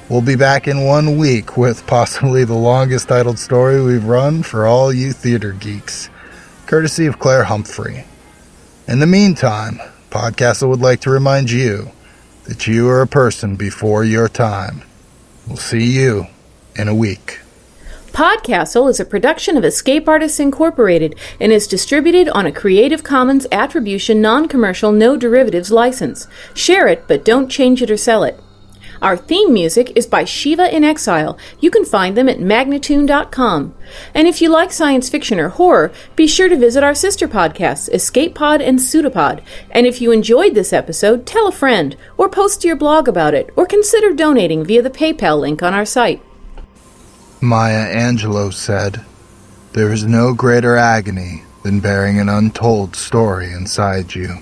We'll 0.08 0.22
be 0.22 0.36
back 0.36 0.68
in 0.68 0.84
one 0.84 1.18
week 1.18 1.56
with 1.56 1.84
possibly 1.88 2.44
the 2.44 2.54
longest 2.54 3.08
titled 3.08 3.40
story 3.40 3.82
we've 3.82 4.04
run 4.04 4.44
for 4.44 4.64
all 4.64 4.92
you 4.92 5.12
theater 5.12 5.50
geeks, 5.50 6.10
courtesy 6.66 7.06
of 7.06 7.18
Claire 7.18 7.42
Humphrey. 7.42 8.04
In 8.86 9.00
the 9.00 9.06
meantime, 9.08 9.80
Podcastle 10.10 10.68
would 10.68 10.80
like 10.80 11.00
to 11.00 11.10
remind 11.10 11.50
you 11.50 11.90
that 12.44 12.68
you 12.68 12.88
are 12.88 13.02
a 13.02 13.08
person 13.08 13.56
before 13.56 14.04
your 14.04 14.28
time. 14.28 14.82
We'll 15.48 15.56
see 15.56 15.84
you 15.84 16.28
in 16.76 16.86
a 16.86 16.94
week. 16.94 17.40
Podcastle 18.12 18.88
is 18.88 19.00
a 19.00 19.04
production 19.04 19.56
of 19.56 19.64
Escape 19.64 20.08
Artists 20.08 20.38
Incorporated 20.38 21.18
and 21.40 21.50
is 21.50 21.66
distributed 21.66 22.28
on 22.28 22.46
a 22.46 22.52
Creative 22.52 23.02
Commons 23.02 23.48
Attribution 23.50 24.22
Non 24.22 24.46
Commercial 24.46 24.92
No 24.92 25.16
Derivatives 25.16 25.72
license. 25.72 26.28
Share 26.54 26.86
it, 26.86 27.08
but 27.08 27.24
don't 27.24 27.48
change 27.48 27.82
it 27.82 27.90
or 27.90 27.96
sell 27.96 28.22
it. 28.22 28.38
Our 29.02 29.16
theme 29.16 29.52
music 29.52 29.92
is 29.96 30.06
by 30.06 30.24
Shiva 30.24 30.74
in 30.74 30.84
Exile. 30.84 31.38
You 31.60 31.70
can 31.70 31.84
find 31.84 32.16
them 32.16 32.28
at 32.28 32.38
magnatune.com. 32.38 33.74
And 34.14 34.28
if 34.28 34.40
you 34.40 34.48
like 34.48 34.72
science 34.72 35.08
fiction 35.08 35.38
or 35.38 35.48
horror, 35.50 35.92
be 36.14 36.26
sure 36.26 36.48
to 36.48 36.56
visit 36.56 36.82
our 36.82 36.94
sister 36.94 37.28
podcasts, 37.28 37.92
Escape 37.92 38.34
Pod 38.34 38.60
and 38.60 38.78
Pseudopod. 38.78 39.42
And 39.70 39.86
if 39.86 40.00
you 40.00 40.12
enjoyed 40.12 40.54
this 40.54 40.72
episode, 40.72 41.26
tell 41.26 41.46
a 41.46 41.52
friend, 41.52 41.96
or 42.16 42.28
post 42.28 42.62
to 42.62 42.68
your 42.68 42.76
blog 42.76 43.08
about 43.08 43.34
it, 43.34 43.50
or 43.56 43.66
consider 43.66 44.12
donating 44.12 44.64
via 44.64 44.82
the 44.82 44.90
PayPal 44.90 45.40
link 45.40 45.62
on 45.62 45.74
our 45.74 45.86
site. 45.86 46.22
Maya 47.40 47.94
Angelou 47.94 48.52
said, 48.52 49.04
There 49.72 49.92
is 49.92 50.04
no 50.04 50.32
greater 50.32 50.76
agony 50.76 51.42
than 51.62 51.80
bearing 51.80 52.18
an 52.18 52.28
untold 52.28 52.96
story 52.96 53.52
inside 53.52 54.14
you. 54.14 54.38